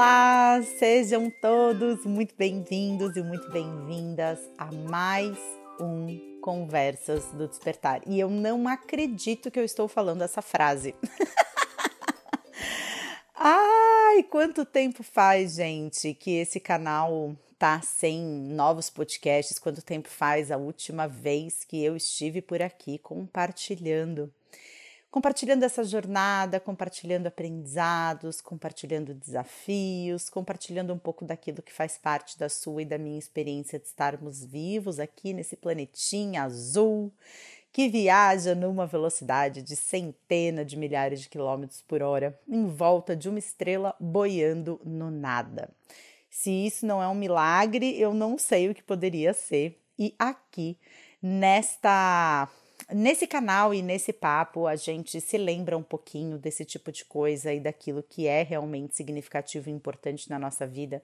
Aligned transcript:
Olá, 0.00 0.62
sejam 0.78 1.28
todos 1.28 2.06
muito 2.06 2.34
bem-vindos 2.34 3.18
e 3.18 3.22
muito 3.22 3.50
bem-vindas 3.50 4.38
a 4.56 4.72
mais 4.72 5.36
um 5.78 6.40
Conversas 6.40 7.26
do 7.32 7.46
Despertar. 7.46 8.00
E 8.06 8.18
eu 8.18 8.30
não 8.30 8.66
acredito 8.66 9.50
que 9.50 9.60
eu 9.60 9.64
estou 9.64 9.88
falando 9.88 10.22
essa 10.22 10.40
frase. 10.40 10.94
Ai, 13.36 14.22
quanto 14.22 14.64
tempo 14.64 15.02
faz, 15.02 15.56
gente, 15.56 16.14
que 16.14 16.30
esse 16.30 16.58
canal 16.58 17.36
tá 17.58 17.82
sem 17.82 18.22
novos 18.22 18.88
podcasts? 18.88 19.58
Quanto 19.58 19.82
tempo 19.82 20.08
faz 20.08 20.50
a 20.50 20.56
última 20.56 21.06
vez 21.06 21.62
que 21.62 21.84
eu 21.84 21.94
estive 21.94 22.40
por 22.40 22.62
aqui 22.62 22.96
compartilhando 22.96 24.32
compartilhando 25.10 25.64
essa 25.64 25.82
jornada, 25.82 26.60
compartilhando 26.60 27.26
aprendizados, 27.26 28.40
compartilhando 28.40 29.12
desafios, 29.12 30.30
compartilhando 30.30 30.92
um 30.92 30.98
pouco 30.98 31.24
daquilo 31.24 31.62
que 31.62 31.72
faz 31.72 31.98
parte 31.98 32.38
da 32.38 32.48
sua 32.48 32.82
e 32.82 32.84
da 32.84 32.96
minha 32.96 33.18
experiência 33.18 33.78
de 33.78 33.86
estarmos 33.86 34.44
vivos 34.44 35.00
aqui 35.00 35.32
nesse 35.32 35.56
planetinha 35.56 36.44
azul 36.44 37.12
que 37.72 37.88
viaja 37.88 38.54
numa 38.54 38.86
velocidade 38.86 39.62
de 39.62 39.76
centenas 39.76 40.66
de 40.66 40.76
milhares 40.76 41.20
de 41.20 41.28
quilômetros 41.28 41.82
por 41.82 42.02
hora 42.02 42.38
em 42.48 42.66
volta 42.66 43.14
de 43.14 43.28
uma 43.28 43.38
estrela 43.38 43.94
boiando 44.00 44.80
no 44.84 45.10
nada. 45.10 45.70
Se 46.28 46.50
isso 46.50 46.86
não 46.86 47.02
é 47.02 47.08
um 47.08 47.14
milagre, 47.14 48.00
eu 48.00 48.14
não 48.14 48.38
sei 48.38 48.68
o 48.68 48.74
que 48.74 48.82
poderia 48.82 49.32
ser. 49.32 49.80
E 49.98 50.14
aqui, 50.18 50.78
nesta 51.20 52.48
Nesse 52.92 53.24
canal 53.26 53.72
e 53.72 53.82
nesse 53.82 54.12
papo, 54.12 54.66
a 54.66 54.74
gente 54.74 55.20
se 55.20 55.38
lembra 55.38 55.78
um 55.78 55.82
pouquinho 55.82 56.36
desse 56.38 56.64
tipo 56.64 56.90
de 56.90 57.04
coisa 57.04 57.52
e 57.52 57.60
daquilo 57.60 58.02
que 58.02 58.26
é 58.26 58.42
realmente 58.42 58.96
significativo 58.96 59.68
e 59.68 59.72
importante 59.72 60.28
na 60.28 60.40
nossa 60.40 60.66
vida, 60.66 61.00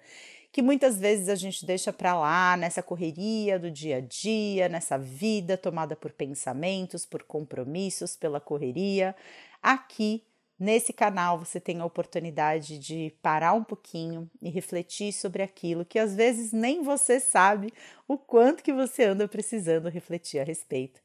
que 0.51 0.63
muitas 0.63 0.99
vezes 0.99 1.29
a 1.29 1.37
gente 1.37 1.65
deixa 1.65 1.93
para 1.93 2.19
lá 2.19 2.57
nessa 2.57 2.83
correria 2.83 3.57
do 3.57 3.71
dia 3.71 3.99
a 3.99 4.01
dia, 4.01 4.69
nessa 4.69 4.99
vida 4.99 5.57
tomada 5.57 5.95
por 5.95 6.11
pensamentos, 6.11 7.07
por 7.07 7.23
compromissos, 7.23 8.17
pela 8.17 8.41
correria. 8.41 9.15
Aqui 9.63 10.25
Nesse 10.59 10.91
canal 10.91 11.39
você 11.39 11.61
tem 11.61 11.81
a 11.81 11.85
oportunidade 11.85 12.79
de 12.79 13.15
parar 13.21 13.53
um 13.53 13.63
pouquinho 13.63 14.31
e 14.41 14.49
refletir 14.49 15.13
sobre 15.13 15.43
aquilo 15.43 15.85
que 15.85 15.99
às 15.99 16.17
vezes 16.17 16.51
nem 16.51 16.83
você 16.83 17.21
sabe 17.21 17.71
o 18.09 18.17
quanto 18.17 18.63
que 18.63 18.73
você 18.73 19.05
anda 19.05 19.29
precisando 19.29 19.91
refletir 19.91 20.41
a 20.41 20.45
respeito. 20.45 20.99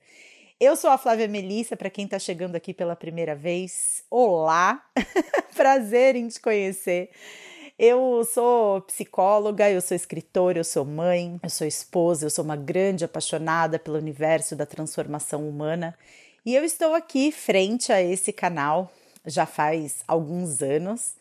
Eu 0.63 0.75
sou 0.75 0.91
a 0.91 0.97
Flávia 0.99 1.27
Melissa, 1.27 1.75
para 1.75 1.89
quem 1.89 2.05
está 2.05 2.19
chegando 2.19 2.55
aqui 2.55 2.71
pela 2.71 2.95
primeira 2.95 3.33
vez. 3.33 4.03
Olá, 4.11 4.85
prazer 5.57 6.15
em 6.15 6.27
te 6.27 6.39
conhecer. 6.39 7.09
Eu 7.79 8.23
sou 8.31 8.79
psicóloga, 8.81 9.71
eu 9.71 9.81
sou 9.81 9.97
escritora, 9.97 10.59
eu 10.59 10.63
sou 10.63 10.85
mãe, 10.85 11.39
eu 11.41 11.49
sou 11.49 11.65
esposa, 11.65 12.27
eu 12.27 12.29
sou 12.29 12.45
uma 12.45 12.55
grande 12.55 13.03
apaixonada 13.03 13.79
pelo 13.79 13.97
universo 13.97 14.55
da 14.55 14.67
transformação 14.67 15.49
humana 15.49 15.97
e 16.45 16.53
eu 16.53 16.63
estou 16.63 16.93
aqui 16.93 17.31
frente 17.31 17.91
a 17.91 17.99
esse 17.99 18.31
canal 18.31 18.93
já 19.25 19.47
faz 19.47 20.03
alguns 20.07 20.61
anos. 20.61 21.15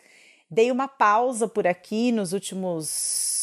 Dei 0.51 0.71
uma 0.71 0.87
pausa 0.87 1.49
por 1.49 1.67
aqui 1.67 2.13
nos 2.13 2.35
últimos 2.35 3.40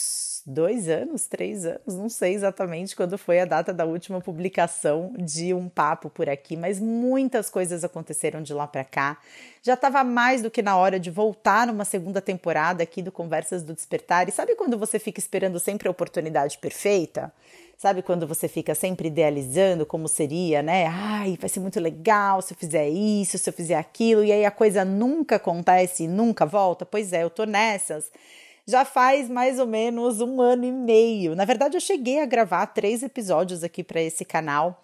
dois 0.49 0.87
anos, 0.87 1.27
três 1.27 1.65
anos, 1.65 1.93
não 1.93 2.07
sei 2.07 2.33
exatamente 2.33 2.95
quando 2.95 3.17
foi 3.17 3.41
a 3.41 3.45
data 3.45 3.73
da 3.73 3.83
última 3.83 4.21
publicação 4.21 5.13
de 5.17 5.53
um 5.53 5.67
papo 5.67 6.09
por 6.09 6.29
aqui, 6.29 6.55
mas 6.55 6.79
muitas 6.79 7.49
coisas 7.49 7.83
aconteceram 7.83 8.41
de 8.41 8.53
lá 8.53 8.65
para 8.65 8.85
cá. 8.85 9.17
Já 9.61 9.73
estava 9.73 10.05
mais 10.05 10.41
do 10.41 10.49
que 10.49 10.61
na 10.61 10.77
hora 10.77 10.97
de 10.97 11.11
voltar 11.11 11.67
numa 11.67 11.83
segunda 11.83 12.21
temporada 12.21 12.81
aqui 12.81 13.01
do 13.01 13.11
Conversas 13.11 13.61
do 13.61 13.73
Despertar. 13.73 14.29
E 14.29 14.31
sabe 14.31 14.55
quando 14.55 14.77
você 14.77 14.97
fica 14.97 15.19
esperando 15.19 15.59
sempre 15.59 15.89
a 15.89 15.91
oportunidade 15.91 16.57
perfeita? 16.59 17.33
Sabe 17.77 18.01
quando 18.01 18.25
você 18.25 18.47
fica 18.47 18.73
sempre 18.73 19.09
idealizando 19.09 19.85
como 19.85 20.07
seria, 20.07 20.63
né? 20.63 20.87
Ai, 20.87 21.37
vai 21.39 21.49
ser 21.49 21.59
muito 21.59 21.79
legal 21.81 22.41
se 22.41 22.53
eu 22.53 22.57
fizer 22.57 22.87
isso, 22.87 23.37
se 23.37 23.49
eu 23.49 23.53
fizer 23.53 23.75
aquilo, 23.75 24.23
e 24.23 24.31
aí 24.31 24.45
a 24.45 24.51
coisa 24.51 24.85
nunca 24.85 25.35
acontece 25.35 26.05
e 26.05 26.07
nunca 26.07 26.45
volta? 26.45 26.85
Pois 26.85 27.11
é, 27.11 27.23
eu 27.23 27.29
tô 27.29 27.43
nessas 27.43 28.09
já 28.67 28.83
faz 28.83 29.29
mais 29.29 29.59
ou 29.59 29.65
menos 29.65 30.19
um 30.19 30.41
ano 30.41 30.65
e 30.65 30.71
meio. 30.71 31.35
Na 31.35 31.45
verdade, 31.45 31.77
eu 31.77 31.81
cheguei 31.81 32.19
a 32.19 32.25
gravar 32.25 32.65
três 32.67 33.01
episódios 33.01 33.63
aqui 33.63 33.81
para 33.81 34.01
esse 34.01 34.25
canal. 34.25 34.81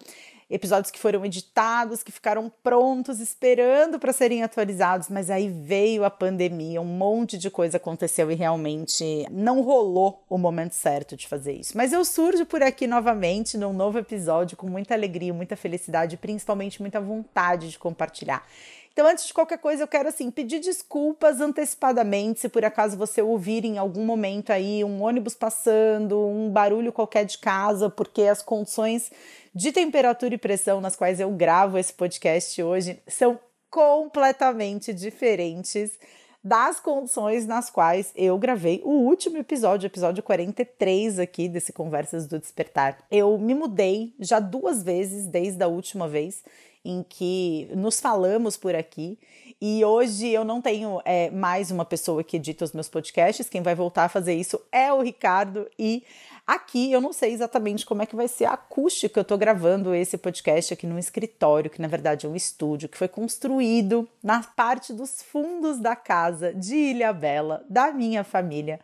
Episódios 0.48 0.90
que 0.90 0.98
foram 0.98 1.24
editados, 1.24 2.02
que 2.02 2.12
ficaram 2.12 2.52
prontos, 2.62 3.18
esperando 3.18 3.98
para 3.98 4.12
serem 4.12 4.42
atualizados, 4.42 5.08
mas 5.08 5.30
aí 5.30 5.48
veio 5.48 6.04
a 6.04 6.10
pandemia, 6.10 6.80
um 6.80 6.84
monte 6.84 7.38
de 7.38 7.50
coisa 7.50 7.78
aconteceu 7.78 8.30
e 8.30 8.34
realmente 8.34 9.26
não 9.30 9.62
rolou 9.62 10.22
o 10.28 10.36
momento 10.36 10.72
certo 10.72 11.16
de 11.16 11.26
fazer 11.26 11.54
isso. 11.54 11.76
Mas 11.76 11.92
eu 11.92 12.04
surjo 12.04 12.44
por 12.44 12.62
aqui 12.62 12.86
novamente 12.86 13.56
num 13.56 13.72
novo 13.72 13.98
episódio 13.98 14.56
com 14.56 14.68
muita 14.68 14.94
alegria, 14.94 15.32
muita 15.32 15.56
felicidade 15.56 16.14
e 16.14 16.18
principalmente 16.18 16.80
muita 16.80 17.00
vontade 17.00 17.70
de 17.70 17.78
compartilhar. 17.78 18.46
Então, 18.94 19.08
antes 19.08 19.26
de 19.26 19.34
qualquer 19.34 19.58
coisa, 19.58 19.82
eu 19.82 19.88
quero 19.88 20.08
assim 20.08 20.30
pedir 20.30 20.60
desculpas 20.60 21.40
antecipadamente 21.40 22.38
se 22.38 22.48
por 22.48 22.64
acaso 22.64 22.96
você 22.96 23.20
ouvir 23.20 23.64
em 23.64 23.76
algum 23.76 24.04
momento 24.04 24.52
aí 24.52 24.84
um 24.84 25.02
ônibus 25.02 25.34
passando, 25.34 26.16
um 26.16 26.48
barulho 26.48 26.92
qualquer 26.92 27.24
de 27.24 27.38
casa, 27.38 27.90
porque 27.90 28.22
as 28.22 28.40
condições 28.40 29.10
de 29.52 29.72
temperatura 29.72 30.36
e 30.36 30.38
pressão 30.38 30.80
nas 30.80 30.94
quais 30.94 31.18
eu 31.18 31.28
gravo 31.32 31.76
esse 31.76 31.92
podcast 31.92 32.62
hoje 32.62 33.02
são 33.08 33.36
completamente 33.68 34.92
diferentes 34.92 35.98
das 36.44 36.78
condições 36.78 37.46
nas 37.46 37.70
quais 37.70 38.12
eu 38.14 38.38
gravei 38.38 38.80
o 38.84 38.90
último 38.90 39.38
episódio, 39.38 39.86
episódio 39.86 40.22
43 40.22 41.18
aqui 41.18 41.48
desse 41.48 41.72
Conversas 41.72 42.28
do 42.28 42.38
Despertar. 42.38 42.98
Eu 43.10 43.36
me 43.38 43.56
mudei 43.56 44.14
já 44.20 44.38
duas 44.38 44.84
vezes 44.84 45.26
desde 45.26 45.64
a 45.64 45.66
última 45.66 46.06
vez 46.06 46.44
em 46.84 47.02
que 47.02 47.68
nos 47.74 47.98
falamos 47.98 48.56
por 48.56 48.74
aqui. 48.74 49.18
E 49.60 49.82
hoje 49.84 50.28
eu 50.28 50.44
não 50.44 50.60
tenho 50.60 51.00
é, 51.04 51.30
mais 51.30 51.70
uma 51.70 51.84
pessoa 51.84 52.22
que 52.22 52.36
edita 52.36 52.64
os 52.64 52.72
meus 52.72 52.88
podcasts, 52.88 53.48
quem 53.48 53.62
vai 53.62 53.74
voltar 53.74 54.04
a 54.04 54.08
fazer 54.08 54.34
isso 54.34 54.60
é 54.70 54.92
o 54.92 55.00
Ricardo. 55.00 55.66
E 55.78 56.04
aqui 56.46 56.92
eu 56.92 57.00
não 57.00 57.12
sei 57.12 57.32
exatamente 57.32 57.86
como 57.86 58.02
é 58.02 58.06
que 58.06 58.14
vai 58.14 58.28
ser 58.28 58.44
a 58.44 58.52
acústica. 58.52 59.18
Eu 59.18 59.22
estou 59.22 59.38
gravando 59.38 59.94
esse 59.94 60.18
podcast 60.18 60.74
aqui 60.74 60.86
num 60.86 60.98
escritório, 60.98 61.70
que 61.70 61.80
na 61.80 61.88
verdade 61.88 62.26
é 62.26 62.28
um 62.28 62.36
estúdio, 62.36 62.88
que 62.88 62.98
foi 62.98 63.08
construído 63.08 64.06
na 64.22 64.42
parte 64.42 64.92
dos 64.92 65.22
fundos 65.22 65.78
da 65.78 65.96
casa 65.96 66.52
de 66.52 66.74
Ilha 66.74 67.12
Bela, 67.12 67.64
da 67.70 67.90
minha 67.92 68.22
família 68.22 68.80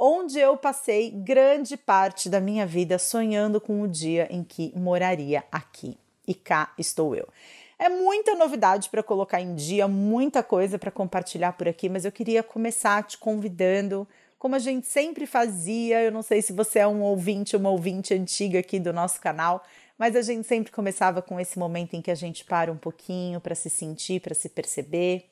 onde 0.00 0.38
eu 0.38 0.56
passei 0.56 1.10
grande 1.10 1.76
parte 1.76 2.28
da 2.28 2.40
minha 2.40 2.64
vida 2.64 3.00
sonhando 3.00 3.60
com 3.60 3.82
o 3.82 3.88
dia 3.88 4.28
em 4.30 4.44
que 4.44 4.72
moraria 4.76 5.42
aqui 5.50 5.98
e 6.28 6.34
cá 6.34 6.72
estou 6.78 7.16
eu. 7.16 7.26
É 7.78 7.88
muita 7.88 8.34
novidade 8.34 8.90
para 8.90 9.02
colocar 9.02 9.40
em 9.40 9.54
dia, 9.54 9.88
muita 9.88 10.42
coisa 10.42 10.78
para 10.78 10.90
compartilhar 10.90 11.52
por 11.52 11.66
aqui, 11.66 11.88
mas 11.88 12.04
eu 12.04 12.12
queria 12.12 12.42
começar 12.42 13.02
te 13.04 13.16
convidando, 13.16 14.06
como 14.38 14.54
a 14.54 14.58
gente 14.58 14.86
sempre 14.86 15.26
fazia. 15.26 16.02
Eu 16.02 16.12
não 16.12 16.20
sei 16.22 16.42
se 16.42 16.52
você 16.52 16.80
é 16.80 16.86
um 16.86 17.00
ouvinte, 17.00 17.56
uma 17.56 17.70
ouvinte 17.70 18.12
antiga 18.12 18.58
aqui 18.58 18.78
do 18.78 18.92
nosso 18.92 19.20
canal, 19.20 19.64
mas 19.96 20.14
a 20.14 20.22
gente 20.22 20.46
sempre 20.46 20.70
começava 20.70 21.22
com 21.22 21.40
esse 21.40 21.58
momento 21.58 21.94
em 21.94 22.02
que 22.02 22.10
a 22.10 22.14
gente 22.14 22.44
para 22.44 22.70
um 22.70 22.76
pouquinho 22.76 23.40
para 23.40 23.54
se 23.54 23.70
sentir, 23.70 24.20
para 24.20 24.34
se 24.34 24.48
perceber. 24.48 25.30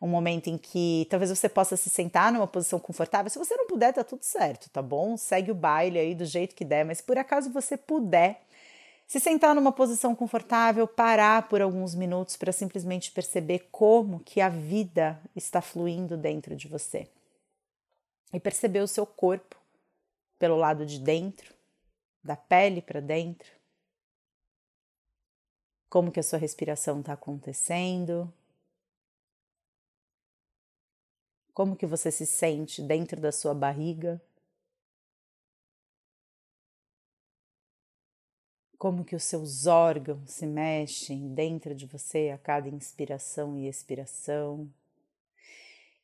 Um 0.00 0.08
momento 0.08 0.48
em 0.48 0.58
que 0.58 1.06
talvez 1.08 1.30
você 1.30 1.48
possa 1.48 1.76
se 1.76 1.88
sentar 1.88 2.32
numa 2.32 2.46
posição 2.46 2.78
confortável. 2.80 3.30
Se 3.30 3.38
você 3.38 3.56
não 3.56 3.68
puder, 3.68 3.92
tá 3.92 4.02
tudo 4.02 4.24
certo, 4.24 4.68
tá 4.70 4.82
bom? 4.82 5.16
Segue 5.16 5.52
o 5.52 5.54
baile 5.54 5.98
aí 5.98 6.12
do 6.12 6.24
jeito 6.24 6.56
que 6.56 6.64
der, 6.64 6.84
mas 6.84 7.00
por 7.00 7.16
acaso 7.16 7.52
você 7.52 7.76
puder, 7.76 8.42
se 9.12 9.20
sentar 9.20 9.54
numa 9.54 9.72
posição 9.72 10.16
confortável, 10.16 10.88
parar 10.88 11.46
por 11.46 11.60
alguns 11.60 11.94
minutos 11.94 12.34
para 12.34 12.50
simplesmente 12.50 13.12
perceber 13.12 13.68
como 13.70 14.20
que 14.20 14.40
a 14.40 14.48
vida 14.48 15.20
está 15.36 15.60
fluindo 15.60 16.16
dentro 16.16 16.56
de 16.56 16.66
você. 16.66 17.06
E 18.32 18.40
perceber 18.40 18.80
o 18.80 18.88
seu 18.88 19.04
corpo 19.04 19.60
pelo 20.38 20.56
lado 20.56 20.86
de 20.86 20.98
dentro, 20.98 21.54
da 22.24 22.36
pele 22.36 22.80
para 22.80 23.00
dentro. 23.00 23.50
Como 25.90 26.10
que 26.10 26.18
a 26.20 26.22
sua 26.22 26.38
respiração 26.38 27.00
está 27.00 27.12
acontecendo? 27.12 28.32
Como 31.52 31.76
que 31.76 31.84
você 31.84 32.10
se 32.10 32.24
sente 32.24 32.80
dentro 32.80 33.20
da 33.20 33.30
sua 33.30 33.52
barriga? 33.52 34.18
Como 38.82 39.04
que 39.04 39.14
os 39.14 39.22
seus 39.22 39.68
órgãos 39.68 40.32
se 40.32 40.44
mexem 40.44 41.32
dentro 41.32 41.72
de 41.72 41.86
você 41.86 42.30
a 42.34 42.36
cada 42.36 42.68
inspiração 42.68 43.56
e 43.56 43.68
expiração. 43.68 44.68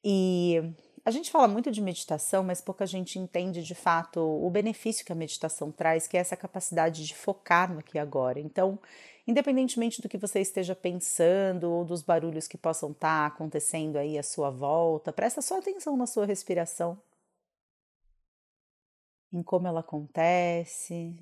E 0.05 0.63
a 1.05 1.11
gente 1.11 1.29
fala 1.29 1.49
muito 1.49 1.73
de 1.73 1.83
meditação, 1.83 2.45
mas 2.45 2.61
pouca 2.61 2.87
gente 2.87 3.19
entende 3.19 3.65
de 3.65 3.75
fato 3.75 4.21
o 4.21 4.49
benefício 4.49 5.05
que 5.05 5.11
a 5.11 5.17
meditação 5.17 5.73
traz, 5.73 6.07
que 6.07 6.17
é 6.17 6.21
essa 6.21 6.37
capacidade 6.37 7.05
de 7.05 7.17
focar 7.17 7.73
no 7.73 7.81
aqui 7.81 7.97
e 7.97 7.99
agora. 7.99 8.39
Então, 8.39 8.79
independentemente 9.27 10.01
do 10.01 10.09
que 10.09 10.17
você 10.17 10.39
esteja 10.41 10.77
pensando 10.77 11.69
ou 11.73 11.85
dos 11.85 12.01
barulhos 12.01 12.47
que 12.47 12.57
possam 12.57 12.93
estar 12.93 13.27
acontecendo 13.27 13.97
aí 13.97 14.17
à 14.17 14.23
sua 14.23 14.51
volta, 14.51 15.13
presta 15.13 15.43
só 15.43 15.59
atenção 15.59 15.97
na 15.97 16.07
sua 16.07 16.25
respiração, 16.25 16.97
em 19.33 19.43
como 19.43 19.67
ela 19.67 19.81
acontece, 19.81 21.19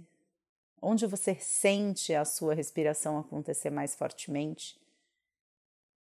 onde 0.81 1.07
você 1.07 1.35
sente 1.35 2.15
a 2.15 2.25
sua 2.25 2.55
respiração 2.55 3.19
acontecer 3.19 3.71
mais 3.71 3.95
fortemente. 3.95 4.79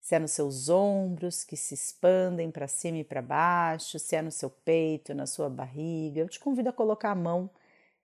Se 0.01 0.15
é 0.15 0.19
nos 0.19 0.33
seus 0.33 0.69
ombros 0.69 1.45
que 1.45 1.57
se 1.57 1.75
expandem 1.75 2.51
para 2.51 2.69
cima 2.69 2.99
e 2.99 3.05
para 3.05 3.23
baixo, 3.23 3.99
se 3.99 4.15
é 4.15 4.21
no 4.21 4.31
seu 4.31 4.51
peito, 4.51 5.15
na 5.15 5.27
sua 5.27 5.49
barriga. 5.49 6.21
Eu 6.21 6.29
te 6.29 6.39
convido 6.39 6.69
a 6.69 6.73
colocar 6.73 7.11
a 7.11 7.15
mão 7.15 7.49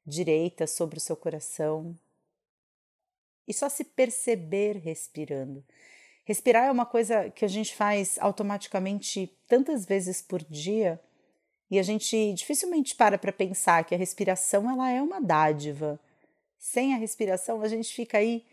direita 0.06 0.66
sobre 0.66 0.96
o 0.96 1.00
seu 1.00 1.14
coração 1.14 1.94
e 3.46 3.52
só 3.52 3.68
se 3.68 3.84
perceber 3.84 4.76
respirando. 4.76 5.64
Respirar 6.24 6.66
é 6.66 6.70
uma 6.70 6.86
coisa 6.86 7.28
que 7.30 7.44
a 7.44 7.48
gente 7.48 7.74
faz 7.74 8.16
automaticamente 8.20 9.36
tantas 9.48 9.84
vezes 9.84 10.22
por 10.22 10.42
dia 10.44 11.00
e 11.70 11.78
a 11.78 11.82
gente 11.82 12.32
dificilmente 12.34 12.94
para 12.94 13.18
para 13.18 13.32
pensar 13.32 13.84
que 13.84 13.94
a 13.94 13.98
respiração 13.98 14.70
ela 14.70 14.90
é 14.90 15.02
uma 15.02 15.20
dádiva. 15.20 16.00
Sem 16.60 16.92
a 16.92 16.98
respiração 16.98 17.62
a 17.62 17.68
gente 17.68 17.92
fica 17.92 18.18
aí 18.18 18.44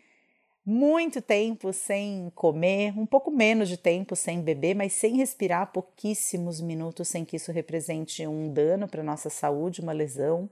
muito 0.64 1.20
tempo 1.20 1.72
sem 1.74 2.32
comer, 2.34 2.98
um 2.98 3.04
pouco 3.04 3.30
menos 3.30 3.68
de 3.68 3.76
tempo 3.76 4.16
sem 4.16 4.40
beber, 4.40 4.74
mas 4.74 4.94
sem 4.94 5.16
respirar 5.16 5.72
pouquíssimos 5.72 6.60
minutos 6.60 7.06
sem 7.08 7.22
que 7.24 7.36
isso 7.36 7.52
represente 7.52 8.26
um 8.26 8.50
dano 8.50 8.88
para 8.88 9.02
nossa 9.02 9.28
saúde, 9.28 9.82
uma 9.82 9.92
lesão. 9.92 10.48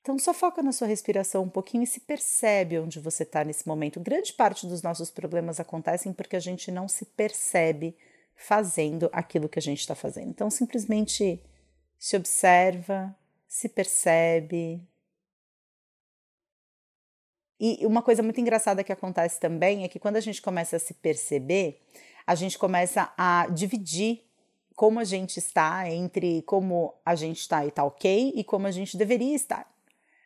Então, 0.00 0.18
só 0.18 0.34
foca 0.34 0.62
na 0.62 0.72
sua 0.72 0.86
respiração 0.86 1.42
um 1.42 1.48
pouquinho 1.48 1.84
e 1.84 1.86
se 1.86 2.00
percebe 2.00 2.78
onde 2.78 2.98
você 2.98 3.22
está 3.24 3.44
nesse 3.44 3.68
momento. 3.68 4.00
Grande 4.00 4.32
parte 4.32 4.66
dos 4.66 4.82
nossos 4.82 5.10
problemas 5.10 5.60
acontecem 5.60 6.12
porque 6.12 6.36
a 6.36 6.40
gente 6.40 6.70
não 6.72 6.88
se 6.88 7.04
percebe 7.04 7.94
fazendo 8.34 9.08
aquilo 9.12 9.48
que 9.48 9.58
a 9.58 9.62
gente 9.62 9.80
está 9.80 9.94
fazendo. 9.94 10.28
Então, 10.28 10.50
simplesmente 10.50 11.42
se 11.98 12.16
observa, 12.16 13.14
se 13.46 13.68
percebe. 13.68 14.82
E 17.58 17.86
uma 17.86 18.02
coisa 18.02 18.22
muito 18.22 18.40
engraçada 18.40 18.82
que 18.82 18.92
acontece 18.92 19.38
também 19.38 19.84
é 19.84 19.88
que 19.88 19.98
quando 19.98 20.16
a 20.16 20.20
gente 20.20 20.42
começa 20.42 20.76
a 20.76 20.78
se 20.78 20.94
perceber, 20.94 21.80
a 22.26 22.34
gente 22.34 22.58
começa 22.58 23.12
a 23.16 23.46
dividir 23.50 24.22
como 24.74 24.98
a 24.98 25.04
gente 25.04 25.38
está 25.38 25.88
entre 25.90 26.42
como 26.42 26.94
a 27.04 27.14
gente 27.14 27.40
está 27.40 27.64
e 27.64 27.68
está 27.68 27.84
ok 27.84 28.32
e 28.34 28.42
como 28.42 28.66
a 28.66 28.70
gente 28.70 28.96
deveria 28.96 29.34
estar. 29.34 29.72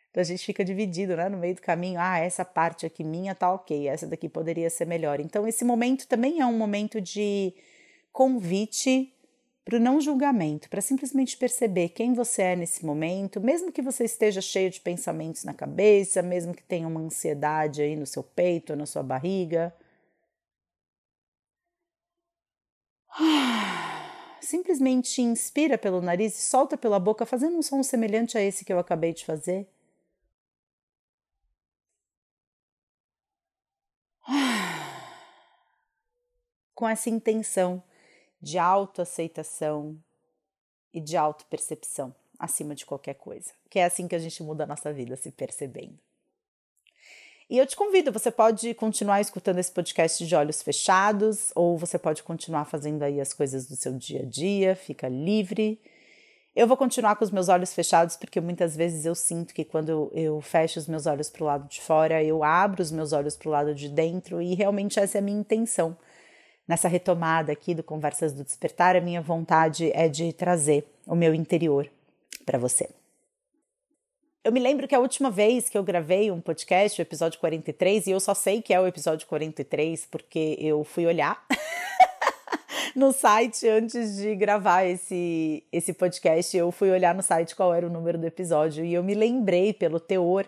Então 0.09 0.21
a 0.21 0.23
gente 0.23 0.43
fica 0.43 0.65
dividido, 0.65 1.15
né, 1.15 1.29
no 1.29 1.37
meio 1.37 1.53
do 1.53 1.61
caminho. 1.61 1.99
Ah, 1.99 2.17
essa 2.17 2.43
parte 2.43 2.85
aqui 2.85 3.03
minha 3.03 3.35
tá 3.35 3.53
ok, 3.53 3.87
essa 3.87 4.07
daqui 4.07 4.27
poderia 4.27 4.69
ser 4.69 4.85
melhor. 4.85 5.19
Então 5.19 5.47
esse 5.47 5.63
momento 5.63 6.07
também 6.07 6.39
é 6.39 6.45
um 6.45 6.57
momento 6.57 6.99
de 6.99 7.53
convite 8.11 9.13
para 9.65 9.77
o 9.77 9.79
não 9.79 10.01
julgamento, 10.01 10.69
para 10.69 10.81
simplesmente 10.81 11.37
perceber 11.37 11.89
quem 11.89 12.13
você 12.13 12.41
é 12.41 12.55
nesse 12.55 12.85
momento, 12.85 13.39
mesmo 13.39 13.71
que 13.71 13.81
você 13.81 14.05
esteja 14.05 14.41
cheio 14.41 14.69
de 14.69 14.81
pensamentos 14.81 15.43
na 15.43 15.53
cabeça, 15.53 16.21
mesmo 16.21 16.53
que 16.55 16.63
tenha 16.63 16.87
uma 16.87 16.99
ansiedade 17.01 17.81
aí 17.81 17.95
no 17.95 18.05
seu 18.05 18.23
peito, 18.23 18.75
na 18.75 18.85
sua 18.85 19.03
barriga. 19.03 19.73
Simplesmente 24.41 25.21
inspira 25.21 25.77
pelo 25.77 26.01
nariz 26.01 26.37
e 26.37 26.41
solta 26.41 26.77
pela 26.77 26.99
boca, 26.99 27.25
fazendo 27.25 27.57
um 27.57 27.61
som 27.61 27.83
semelhante 27.83 28.37
a 28.37 28.41
esse 28.41 28.65
que 28.65 28.73
eu 28.73 28.79
acabei 28.79 29.13
de 29.13 29.25
fazer. 29.25 29.67
com 36.73 36.87
essa 36.87 37.09
intenção 37.09 37.83
de 38.41 38.57
autoaceitação 38.57 39.97
e 40.93 40.99
de 40.99 41.17
autopercepção 41.17 42.13
acima 42.39 42.73
de 42.73 42.85
qualquer 42.85 43.15
coisa. 43.15 43.51
Que 43.69 43.79
é 43.79 43.85
assim 43.85 44.07
que 44.07 44.15
a 44.15 44.19
gente 44.19 44.41
muda 44.41 44.63
a 44.63 44.67
nossa 44.67 44.93
vida, 44.93 45.15
se 45.15 45.29
percebendo. 45.29 45.99
E 47.49 47.57
eu 47.57 47.65
te 47.65 47.75
convido, 47.75 48.11
você 48.11 48.29
pode 48.29 48.75
continuar 48.75 49.19
escutando 49.19 49.57
esse 49.57 49.71
podcast 49.71 50.25
de 50.25 50.35
olhos 50.35 50.61
fechados, 50.61 51.51
ou 51.55 51.77
você 51.77 51.97
pode 51.97 52.21
continuar 52.21 52.65
fazendo 52.65 53.01
aí 53.01 53.19
as 53.19 53.33
coisas 53.33 53.65
do 53.65 53.75
seu 53.75 53.93
dia 53.93 54.21
a 54.21 54.25
dia, 54.25 54.75
fica 54.75 55.09
livre. 55.09 55.81
Eu 56.55 56.67
vou 56.67 56.77
continuar 56.77 57.15
com 57.15 57.23
os 57.23 57.31
meus 57.31 57.49
olhos 57.49 57.73
fechados, 57.73 58.15
porque 58.15 58.39
muitas 58.39 58.75
vezes 58.75 59.03
eu 59.03 59.15
sinto 59.15 59.53
que 59.53 59.65
quando 59.65 60.11
eu 60.13 60.39
fecho 60.41 60.79
os 60.79 60.87
meus 60.87 61.07
olhos 61.07 61.27
para 61.29 61.43
o 61.43 61.47
lado 61.47 61.67
de 61.67 61.81
fora, 61.81 62.23
eu 62.23 62.43
abro 62.43 62.83
os 62.83 62.91
meus 62.91 63.13
olhos 63.13 63.35
para 63.35 63.49
o 63.49 63.51
lado 63.51 63.73
de 63.73 63.89
dentro, 63.89 64.39
e 64.39 64.53
realmente 64.53 64.99
essa 64.99 65.17
é 65.17 65.19
a 65.19 65.21
minha 65.21 65.39
intenção 65.39 65.97
nessa 66.69 66.87
retomada 66.87 67.51
aqui 67.51 67.73
do 67.73 67.81
Conversas 67.81 68.31
do 68.31 68.43
Despertar, 68.43 68.95
a 68.95 69.01
minha 69.01 69.23
vontade 69.23 69.91
é 69.91 70.07
de 70.07 70.31
trazer 70.31 70.85
o 71.07 71.15
meu 71.15 71.33
interior 71.33 71.89
para 72.45 72.59
você. 72.59 72.87
Eu 74.43 74.51
me 74.51 74.59
lembro 74.59 74.87
que 74.87 74.93
a 74.93 74.99
última 74.99 75.31
vez 75.31 75.67
que 75.67 75.75
eu 75.75 75.83
gravei 75.83 76.29
um 76.29 76.39
podcast, 76.39 77.01
o 77.01 77.03
episódio 77.03 77.39
43, 77.39 78.05
e 78.05 78.11
eu 78.11 78.19
só 78.19 78.35
sei 78.35 78.61
que 78.61 78.71
é 78.71 78.79
o 78.79 78.85
episódio 78.85 79.25
43 79.25 80.05
porque 80.05 80.57
eu 80.59 80.83
fui 80.83 81.07
olhar 81.07 81.43
no 82.95 83.11
site 83.13 83.67
antes 83.67 84.17
de 84.17 84.35
gravar 84.35 84.83
esse, 84.83 85.63
esse 85.71 85.91
podcast. 85.91 86.55
Eu 86.55 86.71
fui 86.71 86.91
olhar 86.91 87.15
no 87.15 87.23
site 87.23 87.55
qual 87.55 87.73
era 87.73 87.87
o 87.87 87.89
número 87.89 88.19
do 88.19 88.27
episódio 88.27 88.85
e 88.85 88.93
eu 88.93 89.03
me 89.03 89.15
lembrei 89.15 89.73
pelo 89.73 89.99
teor 89.99 90.47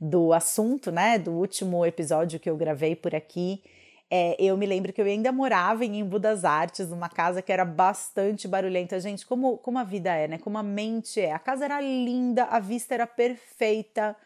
do 0.00 0.32
assunto, 0.32 0.90
né, 0.90 1.16
do 1.16 1.30
último 1.30 1.86
episódio 1.86 2.40
que 2.40 2.50
eu 2.50 2.56
gravei 2.56 2.96
por 2.96 3.14
aqui 3.14 3.62
é, 4.10 4.36
eu 4.38 4.56
me 4.56 4.66
lembro 4.66 4.92
que 4.92 5.00
eu 5.00 5.06
ainda 5.06 5.32
morava 5.32 5.84
em 5.84 5.98
Embu 6.00 6.18
das 6.18 6.44
Artes, 6.44 6.88
numa 6.88 7.08
casa 7.08 7.42
que 7.42 7.52
era 7.52 7.64
bastante 7.64 8.46
barulhenta. 8.46 9.00
Gente, 9.00 9.26
como, 9.26 9.58
como 9.58 9.78
a 9.78 9.84
vida 9.84 10.14
é, 10.14 10.28
né? 10.28 10.38
Como 10.38 10.58
a 10.58 10.62
mente 10.62 11.20
é. 11.20 11.32
A 11.32 11.38
casa 11.38 11.64
era 11.64 11.80
linda, 11.80 12.44
a 12.44 12.60
vista 12.60 12.94
era 12.94 13.06
perfeita. 13.06 14.16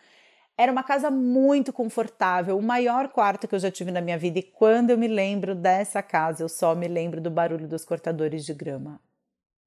Era 0.56 0.72
uma 0.72 0.82
casa 0.82 1.10
muito 1.10 1.72
confortável, 1.72 2.58
o 2.58 2.62
maior 2.62 3.08
quarto 3.08 3.46
que 3.46 3.54
eu 3.54 3.60
já 3.60 3.70
tive 3.70 3.92
na 3.92 4.00
minha 4.00 4.18
vida. 4.18 4.40
E 4.40 4.42
quando 4.42 4.90
eu 4.90 4.98
me 4.98 5.06
lembro 5.06 5.54
dessa 5.54 6.02
casa, 6.02 6.42
eu 6.42 6.48
só 6.48 6.74
me 6.74 6.88
lembro 6.88 7.20
do 7.20 7.30
barulho 7.30 7.68
dos 7.68 7.84
cortadores 7.84 8.44
de 8.44 8.52
grama. 8.52 9.00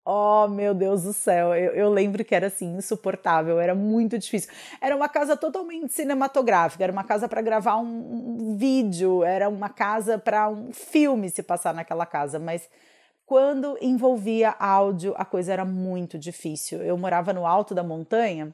Oh, 0.03 0.47
meu 0.47 0.73
Deus 0.73 1.03
do 1.03 1.13
céu, 1.13 1.53
eu, 1.53 1.73
eu, 1.73 1.89
lembro 1.89 2.25
que 2.25 2.33
era 2.33 2.47
assim, 2.47 2.75
insuportável, 2.75 3.59
era 3.59 3.75
muito 3.75 4.17
difícil. 4.17 4.51
Era 4.81 4.95
uma 4.95 5.07
casa 5.07 5.37
totalmente 5.37 5.93
cinematográfica, 5.93 6.83
era 6.83 6.91
uma 6.91 7.03
casa 7.03 7.29
para 7.29 7.39
gravar 7.39 7.77
um, 7.77 7.85
um, 7.85 8.57
vídeo, 8.57 9.23
era 9.23 9.47
uma 9.47 9.69
casa 9.69 10.17
para 10.17 10.49
um 10.49 10.73
filme 10.73 11.29
se 11.29 11.43
passar 11.43 11.71
naquela 11.71 12.05
casa, 12.07 12.39
mas 12.39 12.67
quando 13.27 13.77
envolvia 13.79 14.55
áudio, 14.59 15.13
a 15.17 15.23
coisa 15.23 15.53
era 15.53 15.63
muito 15.63 16.17
difícil. 16.17 16.81
Eu 16.81 16.97
morava 16.97 17.31
no 17.31 17.45
alto 17.45 17.75
da 17.75 17.83
montanha 17.83 18.51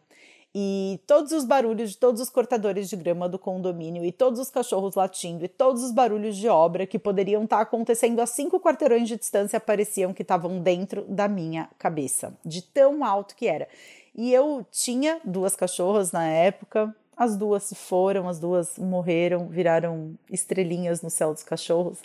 e 0.59 0.99
todos 1.05 1.31
os 1.33 1.45
barulhos 1.45 1.91
de 1.91 1.97
todos 1.97 2.19
os 2.19 2.31
cortadores 2.31 2.89
de 2.89 2.95
grama 2.95 3.29
do 3.29 3.37
condomínio 3.37 4.03
e 4.03 4.11
todos 4.11 4.39
os 4.39 4.49
cachorros 4.49 4.95
latindo 4.95 5.45
e 5.45 5.47
todos 5.47 5.83
os 5.83 5.91
barulhos 5.91 6.35
de 6.35 6.49
obra 6.49 6.87
que 6.87 6.97
poderiam 6.97 7.43
estar 7.43 7.61
acontecendo 7.61 8.19
a 8.21 8.25
cinco 8.25 8.59
quarteirões 8.59 9.07
de 9.07 9.17
distância 9.17 9.59
pareciam 9.59 10.15
que 10.15 10.23
estavam 10.23 10.59
dentro 10.59 11.03
da 11.03 11.27
minha 11.27 11.69
cabeça, 11.77 12.33
de 12.43 12.63
tão 12.63 13.05
alto 13.05 13.35
que 13.35 13.47
era. 13.47 13.67
E 14.15 14.33
eu 14.33 14.65
tinha 14.71 15.21
duas 15.23 15.55
cachorras 15.55 16.11
na 16.11 16.25
época, 16.25 16.91
as 17.15 17.37
duas 17.37 17.61
se 17.61 17.75
foram, 17.75 18.27
as 18.27 18.39
duas 18.39 18.79
morreram, 18.79 19.47
viraram 19.49 20.17
estrelinhas 20.27 21.03
no 21.03 21.11
céu 21.11 21.35
dos 21.35 21.43
cachorros. 21.43 21.99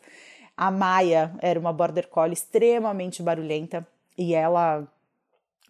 A 0.54 0.71
Maia 0.71 1.35
era 1.38 1.59
uma 1.59 1.73
border 1.73 2.06
collie 2.06 2.35
extremamente 2.35 3.23
barulhenta 3.23 3.87
e 4.18 4.35
ela 4.35 4.87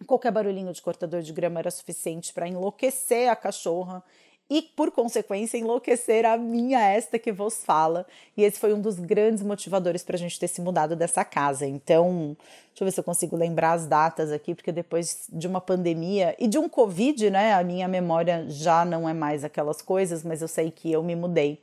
Qualquer 0.03 0.31
barulhinho 0.31 0.73
de 0.73 0.81
cortador 0.81 1.21
de 1.21 1.33
grama 1.33 1.59
era 1.59 1.71
suficiente 1.71 2.33
para 2.33 2.47
enlouquecer 2.47 3.29
a 3.29 3.35
cachorra 3.35 4.03
e, 4.49 4.61
por 4.61 4.91
consequência, 4.91 5.57
enlouquecer 5.57 6.25
a 6.25 6.37
minha 6.37 6.79
esta 6.79 7.17
que 7.17 7.31
vos 7.31 7.63
fala. 7.63 8.05
E 8.35 8.43
esse 8.43 8.59
foi 8.59 8.73
um 8.73 8.81
dos 8.81 8.99
grandes 8.99 9.41
motivadores 9.41 10.03
para 10.03 10.15
a 10.15 10.19
gente 10.19 10.39
ter 10.39 10.47
se 10.47 10.61
mudado 10.61 10.95
dessa 10.95 11.23
casa. 11.23 11.65
Então, 11.65 12.35
deixa 12.67 12.83
eu 12.83 12.85
ver 12.85 12.91
se 12.91 12.99
eu 12.99 13.03
consigo 13.03 13.35
lembrar 13.35 13.73
as 13.73 13.87
datas 13.87 14.31
aqui, 14.31 14.53
porque 14.53 14.71
depois 14.71 15.27
de 15.31 15.47
uma 15.47 15.61
pandemia 15.61 16.35
e 16.37 16.47
de 16.47 16.57
um 16.57 16.67
Covid, 16.67 17.29
né, 17.29 17.53
a 17.53 17.63
minha 17.63 17.87
memória 17.87 18.45
já 18.47 18.83
não 18.85 19.07
é 19.07 19.13
mais 19.13 19.43
aquelas 19.43 19.81
coisas, 19.81 20.23
mas 20.23 20.41
eu 20.41 20.47
sei 20.47 20.69
que 20.69 20.91
eu 20.91 21.01
me 21.01 21.15
mudei 21.15 21.61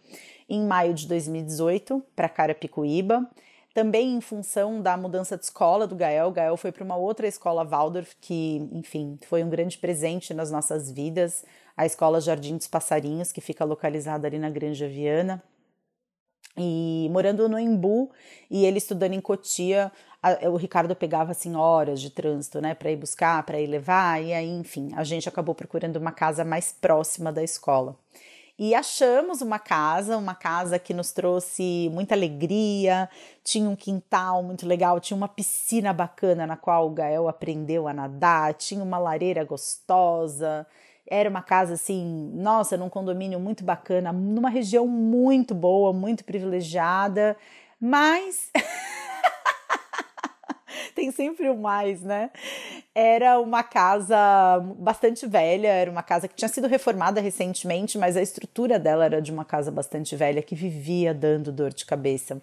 em 0.48 0.64
maio 0.64 0.94
de 0.94 1.06
2018 1.06 2.02
para 2.16 2.28
Carapicuíba 2.28 3.28
também 3.74 4.14
em 4.14 4.20
função 4.20 4.82
da 4.82 4.96
mudança 4.96 5.36
de 5.36 5.44
escola 5.44 5.86
do 5.86 5.94
Gael. 5.94 6.28
O 6.28 6.32
Gael 6.32 6.56
foi 6.56 6.72
para 6.72 6.84
uma 6.84 6.96
outra 6.96 7.26
escola 7.26 7.64
Waldorf, 7.64 8.14
que, 8.20 8.68
enfim, 8.72 9.18
foi 9.26 9.44
um 9.44 9.50
grande 9.50 9.78
presente 9.78 10.34
nas 10.34 10.50
nossas 10.50 10.90
vidas. 10.90 11.44
A 11.76 11.86
escola 11.86 12.20
Jardim 12.20 12.56
dos 12.56 12.66
Passarinhos, 12.66 13.32
que 13.32 13.40
fica 13.40 13.64
localizada 13.64 14.26
ali 14.26 14.38
na 14.38 14.50
Granja 14.50 14.88
Viana. 14.88 15.42
E 16.56 17.08
morando 17.12 17.48
no 17.48 17.58
Embu 17.58 18.10
e 18.50 18.66
ele 18.66 18.78
estudando 18.78 19.14
em 19.14 19.20
Cotia, 19.20 19.90
a, 20.22 20.48
o 20.48 20.56
Ricardo 20.56 20.94
pegava 20.96 21.30
assim 21.30 21.54
horas 21.54 22.00
de 22.00 22.10
trânsito, 22.10 22.60
né, 22.60 22.74
para 22.74 22.90
ir 22.90 22.96
buscar, 22.96 23.42
para 23.44 23.60
ir 23.60 23.66
levar, 23.66 24.22
e 24.22 24.32
aí, 24.32 24.48
enfim, 24.48 24.90
a 24.94 25.04
gente 25.04 25.28
acabou 25.28 25.54
procurando 25.54 25.96
uma 25.96 26.12
casa 26.12 26.44
mais 26.44 26.72
próxima 26.72 27.32
da 27.32 27.42
escola. 27.42 27.96
E 28.62 28.74
achamos 28.74 29.40
uma 29.40 29.58
casa, 29.58 30.18
uma 30.18 30.34
casa 30.34 30.78
que 30.78 30.92
nos 30.92 31.12
trouxe 31.12 31.88
muita 31.94 32.14
alegria, 32.14 33.08
tinha 33.42 33.66
um 33.66 33.74
quintal 33.74 34.42
muito 34.42 34.66
legal, 34.66 35.00
tinha 35.00 35.16
uma 35.16 35.28
piscina 35.28 35.94
bacana 35.94 36.46
na 36.46 36.58
qual 36.58 36.86
o 36.86 36.90
Gael 36.90 37.26
aprendeu 37.26 37.88
a 37.88 37.94
nadar, 37.94 38.52
tinha 38.52 38.84
uma 38.84 38.98
lareira 38.98 39.42
gostosa. 39.44 40.66
Era 41.08 41.30
uma 41.30 41.40
casa 41.40 41.72
assim, 41.72 42.30
nossa, 42.34 42.76
num 42.76 42.90
condomínio 42.90 43.40
muito 43.40 43.64
bacana, 43.64 44.12
numa 44.12 44.50
região 44.50 44.86
muito 44.86 45.54
boa, 45.54 45.90
muito 45.90 46.22
privilegiada, 46.22 47.38
mas 47.80 48.50
tem 50.94 51.10
sempre 51.10 51.48
o 51.48 51.56
mais, 51.56 52.02
né? 52.02 52.30
Era 52.94 53.38
uma 53.38 53.62
casa 53.62 54.16
bastante 54.78 55.26
velha, 55.26 55.68
era 55.68 55.90
uma 55.90 56.02
casa 56.02 56.28
que 56.28 56.34
tinha 56.34 56.48
sido 56.48 56.66
reformada 56.66 57.20
recentemente, 57.20 57.98
mas 57.98 58.16
a 58.16 58.22
estrutura 58.22 58.78
dela 58.78 59.04
era 59.04 59.22
de 59.22 59.32
uma 59.32 59.44
casa 59.44 59.70
bastante 59.70 60.16
velha 60.16 60.42
que 60.42 60.54
vivia 60.54 61.14
dando 61.14 61.52
dor 61.52 61.72
de 61.72 61.84
cabeça. 61.84 62.40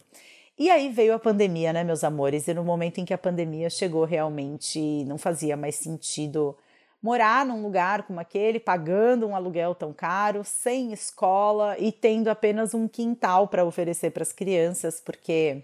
E 0.58 0.70
aí 0.72 0.90
veio 0.90 1.14
a 1.14 1.20
pandemia, 1.20 1.72
né, 1.72 1.84
meus 1.84 2.04
amores? 2.04 2.48
E 2.48 2.54
no 2.54 2.64
momento 2.64 2.98
em 3.00 3.06
que 3.06 3.14
a 3.14 3.18
pandemia 3.18 3.70
chegou, 3.70 4.06
realmente 4.06 5.06
não 5.06 5.18
fazia 5.18 5.56
mais 5.56 5.76
sentido 5.76 6.58
morar 7.02 7.46
num 7.46 7.62
lugar 7.62 8.04
como 8.04 8.20
aquele, 8.20 8.60
pagando 8.60 9.28
um 9.28 9.36
aluguel 9.36 9.76
tão 9.76 9.94
caro, 9.94 10.44
sem 10.44 10.92
escola 10.92 11.78
e 11.78 11.92
tendo 11.92 12.28
apenas 12.28 12.74
um 12.74 12.88
quintal 12.88 13.48
para 13.48 13.64
oferecer 13.64 14.12
para 14.12 14.24
as 14.24 14.34
crianças, 14.34 15.00
porque, 15.00 15.62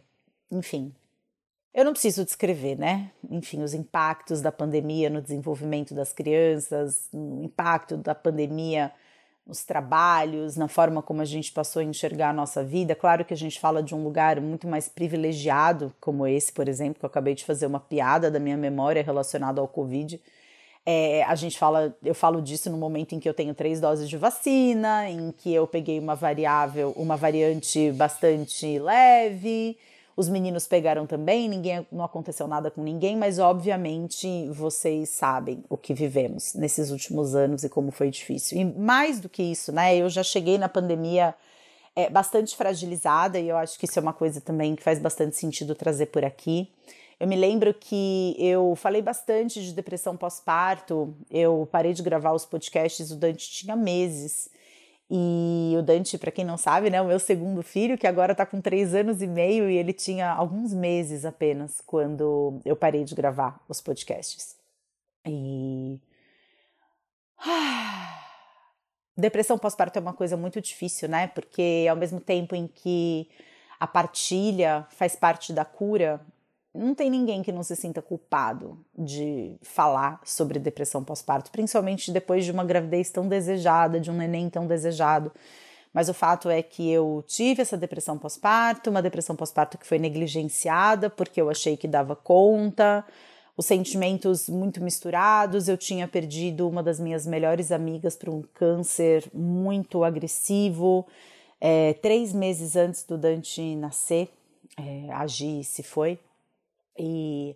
enfim, 0.52 0.94
eu 1.74 1.84
não 1.84 1.92
preciso 1.92 2.24
descrever, 2.24 2.78
né? 2.78 3.10
Enfim, 3.32 3.64
os 3.64 3.74
impactos 3.74 4.42
da 4.42 4.52
pandemia 4.52 5.10
no 5.10 5.22
desenvolvimento 5.22 5.94
das 5.94 6.14
crianças, 6.14 7.10
o 7.12 7.42
impacto 7.44 7.98
da 7.98 8.14
pandemia 8.14 8.92
nos 9.46 9.64
trabalhos, 9.64 10.56
na 10.56 10.68
forma 10.68 11.02
como 11.02 11.22
a 11.22 11.26
gente 11.26 11.52
passou 11.52 11.82
a 11.82 11.84
enxergar 11.84 12.30
a 12.30 12.34
nossa 12.34 12.64
vida. 12.64 12.96
Claro 12.96 13.26
que 13.26 13.34
a 13.34 13.38
gente 13.38 13.60
fala 13.60 13.82
de 13.82 13.96
um 13.96 14.04
lugar 14.04 14.40
muito 14.40 14.68
mais 14.68 14.88
privilegiado, 14.88 15.94
como 16.00 16.28
esse, 16.28 16.54
por 16.54 16.70
exemplo, 16.70 17.00
que 17.00 17.06
eu 17.06 17.10
acabei 17.10 17.34
de 17.34 17.44
fazer 17.44 17.66
uma 17.66 17.80
piada 17.80 18.30
da 18.30 18.40
minha 18.40 18.56
memória 18.56 19.04
relacionada 19.04 19.60
ao 19.60 19.68
Covid. 19.68 20.22
É, 20.86 21.24
a 21.24 21.36
gente 21.36 21.58
fala, 21.58 21.98
eu 22.04 22.14
falo 22.14 22.42
disso 22.42 22.70
no 22.70 22.78
momento 22.78 23.16
em 23.16 23.20
que 23.20 23.28
eu 23.28 23.34
tenho 23.34 23.54
três 23.56 23.82
doses 23.82 24.08
de 24.08 24.18
vacina, 24.18 25.10
em 25.10 25.32
que 25.32 25.54
eu 25.54 25.66
peguei 25.66 25.98
uma 26.00 26.16
variável, 26.16 26.94
uma 26.96 27.18
variante 27.18 27.92
bastante 27.92 28.78
leve 28.80 29.78
os 30.16 30.30
meninos 30.30 30.68
pegaram 30.68 31.08
também, 31.08 31.50
ninguém 31.50 31.86
não 31.92 32.04
aconteceu 32.04 32.48
nada 32.48 32.70
com 32.70 32.84
ninguém, 32.84 33.18
mas 33.18 33.40
obviamente 33.40 34.48
vocês 34.50 35.10
sabem 35.10 35.64
o 35.70 35.76
que 35.76 35.94
vivemos 35.94 36.54
nesses 36.54 36.92
últimos 36.92 37.34
anos 37.36 37.64
e 37.64 37.70
como 37.70 37.92
foi 37.92 38.10
difícil. 38.10 38.60
E 38.60 38.66
mais 38.66 39.20
do 39.20 39.28
que 39.28 39.42
isso, 39.42 39.72
né? 39.72 39.96
Eu 39.96 40.10
já 40.10 40.24
cheguei 40.24 40.58
na 40.58 40.70
pandemia 40.70 41.34
é, 41.96 42.10
bastante 42.10 42.56
fragilizada 42.56 43.40
e 43.40 43.50
eu 43.50 43.58
acho 43.58 43.78
que 43.78 43.86
isso 43.86 43.98
é 43.98 44.02
uma 44.02 44.14
coisa 44.14 44.40
também 44.40 44.76
que 44.76 44.84
faz 44.84 45.00
bastante 45.00 45.36
sentido 45.36 45.74
trazer 45.74 46.08
por 46.08 46.24
aqui. 46.24 46.70
Eu 47.20 47.28
me 47.28 47.36
lembro 47.36 47.74
que 47.74 48.36
eu 48.38 48.76
falei 48.76 49.02
bastante 49.02 49.64
de 49.64 49.74
depressão 49.74 50.18
pós-parto. 50.18 51.16
Eu 51.32 51.68
parei 51.72 51.94
de 51.94 52.04
gravar 52.04 52.34
os 52.34 52.46
podcasts, 52.46 53.12
o 53.12 53.16
Dante 53.16 53.50
tinha 53.50 53.76
meses. 53.76 54.50
E 55.10 55.76
o 55.78 55.82
Dante, 55.82 56.18
para 56.18 56.32
quem 56.32 56.46
não 56.46 56.58
sabe, 56.58 56.90
né, 56.90 57.02
o 57.02 57.08
meu 57.08 57.20
segundo 57.20 57.62
filho, 57.62 57.98
que 57.98 58.08
agora 58.08 58.32
está 58.32 58.46
com 58.46 58.62
três 58.62 58.96
anos 58.96 59.22
e 59.22 59.28
meio, 59.28 59.70
e 59.70 59.78
ele 59.78 59.94
tinha 59.94 60.32
alguns 60.32 60.74
meses 60.74 61.26
apenas 61.26 61.82
quando 61.86 62.62
eu 62.66 62.76
parei 62.76 63.04
de 63.04 63.14
gravar 63.14 63.64
os 63.68 63.82
podcasts. 63.82 64.56
E. 65.28 66.00
Depressão 69.16 69.60
pós-parto 69.60 70.00
é 70.00 70.02
uma 70.02 70.14
coisa 70.14 70.36
muito 70.36 70.60
difícil, 70.60 71.08
né? 71.08 71.28
Porque 71.28 71.86
ao 71.90 71.96
mesmo 71.96 72.20
tempo 72.20 72.56
em 72.56 72.66
que 72.68 73.30
a 73.80 73.86
partilha 73.86 74.88
faz 74.90 75.16
parte 75.16 75.54
da 75.54 75.64
cura, 75.64 76.20
não 76.74 76.96
tem 76.96 77.10
ninguém 77.10 77.44
que 77.44 77.52
não 77.52 77.62
se 77.62 77.76
sinta 77.76 78.02
culpado 78.02 78.78
de 78.98 79.56
falar 79.62 80.20
sobre 80.26 80.58
depressão 80.58 81.04
pós-parto, 81.04 81.52
principalmente 81.52 82.12
depois 82.12 82.44
de 82.44 82.52
uma 82.52 82.64
gravidez 82.64 83.12
tão 83.12 83.28
desejada, 83.28 84.00
de 84.00 84.10
um 84.10 84.16
neném 84.16 84.50
tão 84.50 84.66
desejado. 84.66 85.32
Mas 85.94 86.10
o 86.10 86.14
fato 86.14 86.50
é 86.50 86.64
que 86.64 86.90
eu 86.90 87.24
tive 87.28 87.62
essa 87.62 87.78
depressão 87.78 88.18
pós-parto, 88.18 88.90
uma 88.90 89.02
depressão 89.02 89.36
pós-parto 89.36 89.78
que 89.78 89.86
foi 89.86 90.00
negligenciada 90.00 91.10
porque 91.10 91.40
eu 91.40 91.50
achei 91.50 91.78
que 91.78 91.88
dava 91.88 92.16
conta, 92.16 93.06
os 93.56 93.68
sentimentos 93.68 94.50
muito 94.50 94.82
misturados. 94.84 95.68
Eu 95.68 95.78
tinha 95.78 96.08
perdido 96.08 96.68
uma 96.68 96.82
das 96.82 97.00
minhas 97.00 97.28
melhores 97.28 97.72
amigas 97.72 98.16
para 98.16 98.32
um 98.32 98.42
câncer 98.54 99.30
muito 99.32 100.04
agressivo, 100.04 101.06
é, 101.62 101.94
três 101.94 102.34
meses 102.34 102.76
antes 102.76 103.04
do 103.04 103.16
Dante 103.16 103.76
nascer. 103.76 104.30
É, 104.76 105.14
a 105.14 105.28
Gi 105.28 105.64
se 105.64 105.84
foi, 105.84 106.18
e, 106.98 107.56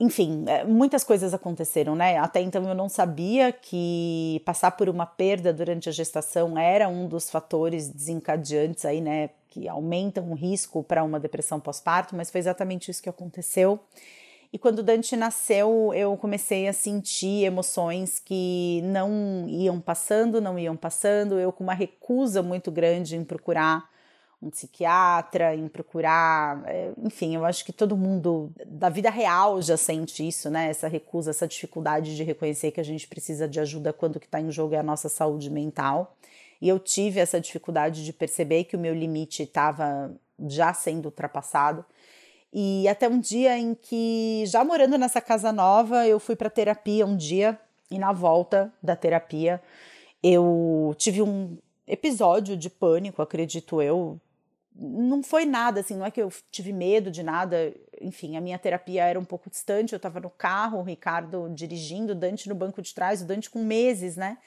enfim, 0.00 0.44
é, 0.46 0.64
muitas 0.64 1.02
coisas 1.04 1.34
aconteceram, 1.34 1.96
né? 1.96 2.18
Até 2.18 2.40
então 2.40 2.66
eu 2.68 2.74
não 2.74 2.88
sabia 2.88 3.52
que 3.52 4.40
passar 4.44 4.72
por 4.72 4.88
uma 4.88 5.06
perda 5.06 5.52
durante 5.52 5.88
a 5.88 5.92
gestação 5.92 6.58
era 6.58 6.88
um 6.88 7.08
dos 7.08 7.30
fatores 7.30 7.88
desencadeantes 7.88 8.84
aí, 8.84 9.00
né? 9.00 9.30
Que 9.48 9.68
aumentam 9.68 10.30
o 10.30 10.34
risco 10.34 10.82
para 10.84 11.02
uma 11.02 11.18
depressão 11.18 11.58
pós-parto, 11.58 12.14
mas 12.14 12.30
foi 12.30 12.40
exatamente 12.40 12.90
isso 12.90 13.02
que 13.02 13.08
aconteceu. 13.08 13.80
E 14.52 14.58
quando 14.58 14.82
Dante 14.82 15.14
nasceu, 15.14 15.92
eu 15.94 16.16
comecei 16.16 16.68
a 16.68 16.72
sentir 16.72 17.44
emoções 17.44 18.18
que 18.18 18.80
não 18.84 19.46
iam 19.46 19.78
passando, 19.78 20.40
não 20.40 20.58
iam 20.58 20.74
passando, 20.74 21.38
eu 21.38 21.52
com 21.52 21.64
uma 21.64 21.74
recusa 21.74 22.42
muito 22.42 22.70
grande 22.70 23.14
em 23.14 23.24
procurar 23.24 23.90
um 24.40 24.50
psiquiatra, 24.50 25.54
em 25.54 25.66
procurar, 25.66 26.62
é, 26.66 26.92
enfim, 27.02 27.34
eu 27.34 27.44
acho 27.44 27.64
que 27.64 27.72
todo 27.72 27.96
mundo 27.96 28.52
da 28.64 28.88
vida 28.88 29.10
real 29.10 29.60
já 29.60 29.76
sente 29.76 30.26
isso, 30.26 30.48
né? 30.48 30.70
Essa 30.70 30.86
recusa, 30.86 31.30
essa 31.30 31.48
dificuldade 31.48 32.14
de 32.14 32.22
reconhecer 32.22 32.70
que 32.70 32.80
a 32.80 32.84
gente 32.84 33.08
precisa 33.08 33.48
de 33.48 33.58
ajuda 33.58 33.92
quando 33.92 34.16
o 34.16 34.20
que 34.20 34.26
está 34.26 34.40
em 34.40 34.50
jogo 34.50 34.74
é 34.74 34.78
a 34.78 34.82
nossa 34.82 35.08
saúde 35.08 35.50
mental. 35.50 36.16
E 36.60 36.68
eu 36.68 36.78
tive 36.78 37.20
essa 37.20 37.40
dificuldade 37.40 38.04
de 38.04 38.12
perceber 38.12 38.64
que 38.64 38.76
o 38.76 38.78
meu 38.78 38.94
limite 38.94 39.42
estava 39.42 40.12
já 40.46 40.72
sendo 40.72 41.06
ultrapassado. 41.06 41.84
E 42.52 42.88
até 42.88 43.08
um 43.08 43.20
dia 43.20 43.58
em 43.58 43.74
que, 43.74 44.44
já 44.46 44.64
morando 44.64 44.96
nessa 44.96 45.20
casa 45.20 45.52
nova, 45.52 46.06
eu 46.06 46.18
fui 46.18 46.36
para 46.36 46.48
terapia 46.48 47.04
um 47.04 47.16
dia 47.16 47.58
e 47.90 47.98
na 47.98 48.12
volta 48.12 48.72
da 48.82 48.94
terapia 48.96 49.60
eu 50.22 50.94
tive 50.96 51.22
um 51.22 51.56
episódio 51.86 52.56
de 52.56 52.68
pânico, 52.68 53.22
acredito 53.22 53.80
eu, 53.80 54.20
não 54.78 55.22
foi 55.22 55.44
nada, 55.44 55.80
assim, 55.80 55.96
não 55.96 56.06
é 56.06 56.10
que 56.10 56.22
eu 56.22 56.32
tive 56.50 56.72
medo 56.72 57.10
de 57.10 57.22
nada, 57.22 57.74
enfim, 58.00 58.36
a 58.36 58.40
minha 58.40 58.58
terapia 58.58 59.04
era 59.04 59.18
um 59.18 59.24
pouco 59.24 59.50
distante, 59.50 59.92
eu 59.92 59.96
estava 59.96 60.20
no 60.20 60.30
carro, 60.30 60.78
o 60.78 60.82
Ricardo 60.82 61.50
dirigindo, 61.52 62.12
o 62.12 62.14
Dante 62.14 62.48
no 62.48 62.54
banco 62.54 62.80
de 62.80 62.94
trás, 62.94 63.20
o 63.20 63.24
Dante 63.24 63.50
com 63.50 63.62
meses, 63.62 64.16
né? 64.16 64.38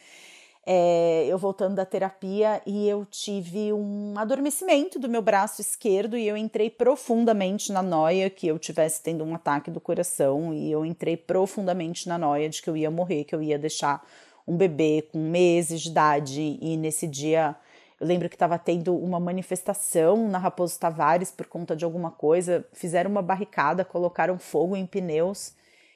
É, 0.64 1.26
eu 1.28 1.40
voltando 1.40 1.76
da 1.76 1.86
terapia 1.86 2.62
e 2.68 2.88
eu 2.88 3.04
tive 3.04 3.74
um 3.74 4.14
adormecimento 4.16 5.00
do 5.00 5.10
meu 5.10 5.22
braço 5.22 5.60
esquerdo 5.60 6.16
e 6.16 6.28
eu 6.28 6.38
entrei 6.38 6.70
profundamente 6.70 7.72
na 7.72 7.82
noia 7.82 8.30
que 8.30 8.46
eu 8.46 8.60
tivesse 8.60 9.02
tendo 9.02 9.24
um 9.24 9.34
ataque 9.34 9.72
do 9.72 9.82
coração 9.82 10.54
e 10.54 10.72
eu 10.72 10.86
entrei 10.86 11.18
profundamente 11.18 12.08
na 12.08 12.16
noia 12.16 12.48
de 12.48 12.62
que 12.62 12.70
eu 12.70 12.78
ia 12.78 12.92
morrer, 12.92 13.24
que 13.24 13.34
eu 13.34 13.42
ia 13.42 13.58
deixar 13.58 14.06
um 14.48 14.56
bebê 14.56 15.08
com 15.12 15.18
meses 15.18 15.82
de 15.82 15.90
idade 15.90 16.60
e 16.62 16.78
nesse 16.78 17.08
dia 17.08 17.56
eu 18.02 18.08
lembro 18.08 18.28
que 18.28 18.36
estava 18.36 18.58
tendo 18.58 18.98
uma 18.98 19.20
manifestação 19.20 20.28
na 20.28 20.40
Raposo 20.40 20.80
Tavares 20.80 21.30
por 21.30 21.46
conta 21.46 21.76
de 21.76 21.86
alguma 21.86 22.10
coisa, 22.10 22.66
fizeram 22.74 23.12
uma 23.12 23.22
barricada, 23.22 23.86
colocaram 23.86 24.40
fogo 24.40 24.76
em 24.76 24.88
pneus. 24.88 25.54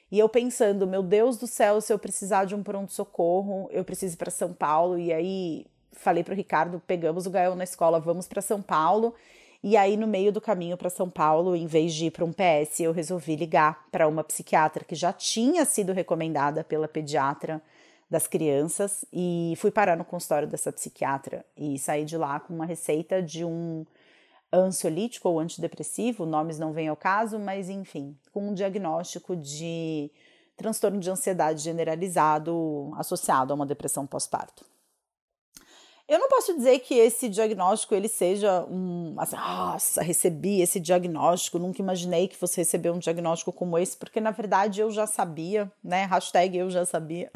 E 0.08 0.16
eu 0.16 0.28
pensando, 0.28 0.86
meu 0.86 1.02
Deus 1.02 1.36
do 1.36 1.48
céu, 1.48 1.80
se 1.80 1.92
eu 1.92 1.98
precisar 1.98 2.44
de 2.44 2.54
um 2.54 2.62
pronto-socorro, 2.62 3.68
eu 3.72 3.84
preciso 3.84 4.14
ir 4.14 4.18
para 4.18 4.30
São 4.30 4.52
Paulo. 4.52 4.96
E 4.96 5.12
aí 5.12 5.66
falei 5.90 6.22
para 6.22 6.32
o 6.32 6.36
Ricardo, 6.36 6.80
pegamos 6.86 7.26
o 7.26 7.30
Gael 7.30 7.56
na 7.56 7.64
escola, 7.64 7.98
vamos 7.98 8.28
para 8.28 8.40
São 8.40 8.62
Paulo. 8.62 9.12
E 9.60 9.76
aí, 9.76 9.96
no 9.96 10.06
meio 10.06 10.30
do 10.30 10.40
caminho 10.40 10.76
para 10.76 10.88
São 10.88 11.10
Paulo, 11.10 11.56
em 11.56 11.66
vez 11.66 11.92
de 11.92 12.06
ir 12.06 12.12
para 12.12 12.24
um 12.24 12.32
PS, 12.32 12.78
eu 12.78 12.92
resolvi 12.92 13.34
ligar 13.34 13.84
para 13.90 14.06
uma 14.06 14.22
psiquiatra 14.22 14.84
que 14.84 14.94
já 14.94 15.12
tinha 15.12 15.64
sido 15.64 15.92
recomendada 15.92 16.62
pela 16.62 16.86
pediatra 16.86 17.60
das 18.08 18.26
crianças 18.26 19.04
e 19.12 19.54
fui 19.56 19.70
parar 19.70 19.96
no 19.96 20.04
consultório 20.04 20.48
dessa 20.48 20.72
psiquiatra 20.72 21.44
e 21.56 21.78
saí 21.78 22.04
de 22.04 22.16
lá 22.16 22.38
com 22.38 22.54
uma 22.54 22.66
receita 22.66 23.22
de 23.22 23.44
um 23.44 23.84
ansiolítico 24.52 25.28
ou 25.28 25.40
antidepressivo, 25.40 26.24
nomes 26.24 26.58
não 26.58 26.72
vêm 26.72 26.88
ao 26.88 26.96
caso, 26.96 27.38
mas 27.38 27.68
enfim, 27.68 28.16
com 28.32 28.48
um 28.48 28.54
diagnóstico 28.54 29.34
de 29.34 30.10
transtorno 30.56 30.98
de 30.98 31.10
ansiedade 31.10 31.60
generalizado 31.60 32.92
associado 32.96 33.52
a 33.52 33.56
uma 33.56 33.66
depressão 33.66 34.06
pós-parto. 34.06 34.64
Eu 36.08 36.20
não 36.20 36.28
posso 36.28 36.54
dizer 36.56 36.78
que 36.78 36.94
esse 36.94 37.28
diagnóstico 37.28 37.92
ele 37.92 38.06
seja 38.06 38.64
um, 38.66 39.16
assim, 39.18 39.34
nossa, 39.34 40.02
recebi 40.02 40.60
esse 40.60 40.78
diagnóstico, 40.78 41.58
nunca 41.58 41.82
imaginei 41.82 42.28
que 42.28 42.36
fosse 42.36 42.58
receber 42.58 42.90
um 42.90 43.00
diagnóstico 43.00 43.52
como 43.52 43.76
esse, 43.76 43.96
porque 43.96 44.20
na 44.20 44.30
verdade 44.30 44.80
eu 44.80 44.88
já 44.92 45.04
sabia, 45.04 45.70
né? 45.82 46.04
Hashtag 46.04 46.56
eu 46.56 46.70
já 46.70 46.86
sabia. 46.86 47.28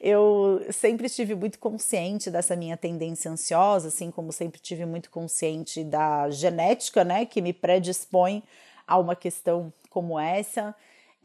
Eu 0.00 0.64
sempre 0.70 1.06
estive 1.06 1.34
muito 1.34 1.58
consciente 1.58 2.30
dessa 2.30 2.54
minha 2.56 2.76
tendência 2.76 3.30
ansiosa, 3.30 3.88
assim 3.88 4.10
como 4.10 4.32
sempre 4.32 4.60
tive 4.60 4.84
muito 4.84 5.10
consciente 5.10 5.82
da 5.84 6.30
genética, 6.30 7.04
né, 7.04 7.26
que 7.26 7.40
me 7.40 7.52
predispõe 7.52 8.42
a 8.86 8.98
uma 8.98 9.16
questão 9.16 9.72
como 9.90 10.18
essa. 10.18 10.74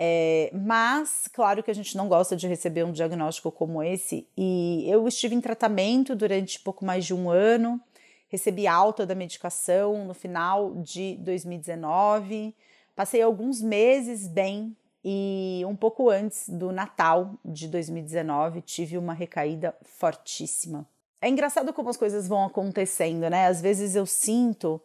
É, 0.03 0.49
mas, 0.53 1.29
claro 1.31 1.61
que 1.61 1.69
a 1.69 1.75
gente 1.75 1.95
não 1.95 2.07
gosta 2.07 2.35
de 2.35 2.47
receber 2.47 2.83
um 2.83 2.91
diagnóstico 2.91 3.51
como 3.51 3.83
esse, 3.83 4.27
e 4.35 4.83
eu 4.89 5.07
estive 5.07 5.35
em 5.35 5.41
tratamento 5.41 6.15
durante 6.15 6.59
pouco 6.59 6.83
mais 6.83 7.05
de 7.05 7.13
um 7.13 7.29
ano, 7.29 7.79
recebi 8.27 8.65
alta 8.65 9.05
da 9.05 9.13
medicação 9.13 10.05
no 10.05 10.13
final 10.15 10.73
de 10.77 11.17
2019, 11.17 12.55
passei 12.95 13.21
alguns 13.21 13.61
meses 13.61 14.27
bem, 14.27 14.75
e 15.03 15.63
um 15.65 15.75
pouco 15.75 16.09
antes 16.09 16.47
do 16.47 16.71
Natal 16.71 17.33
de 17.43 17.67
2019 17.67 18.61
tive 18.61 18.97
uma 18.97 19.13
recaída 19.13 19.75
fortíssima. 19.81 20.87
É 21.21 21.29
engraçado 21.29 21.73
como 21.73 21.89
as 21.89 21.97
coisas 21.97 22.27
vão 22.27 22.45
acontecendo, 22.45 23.29
né? 23.29 23.47
Às 23.47 23.61
vezes 23.61 23.95
eu 23.95 24.05
sinto 24.05 24.81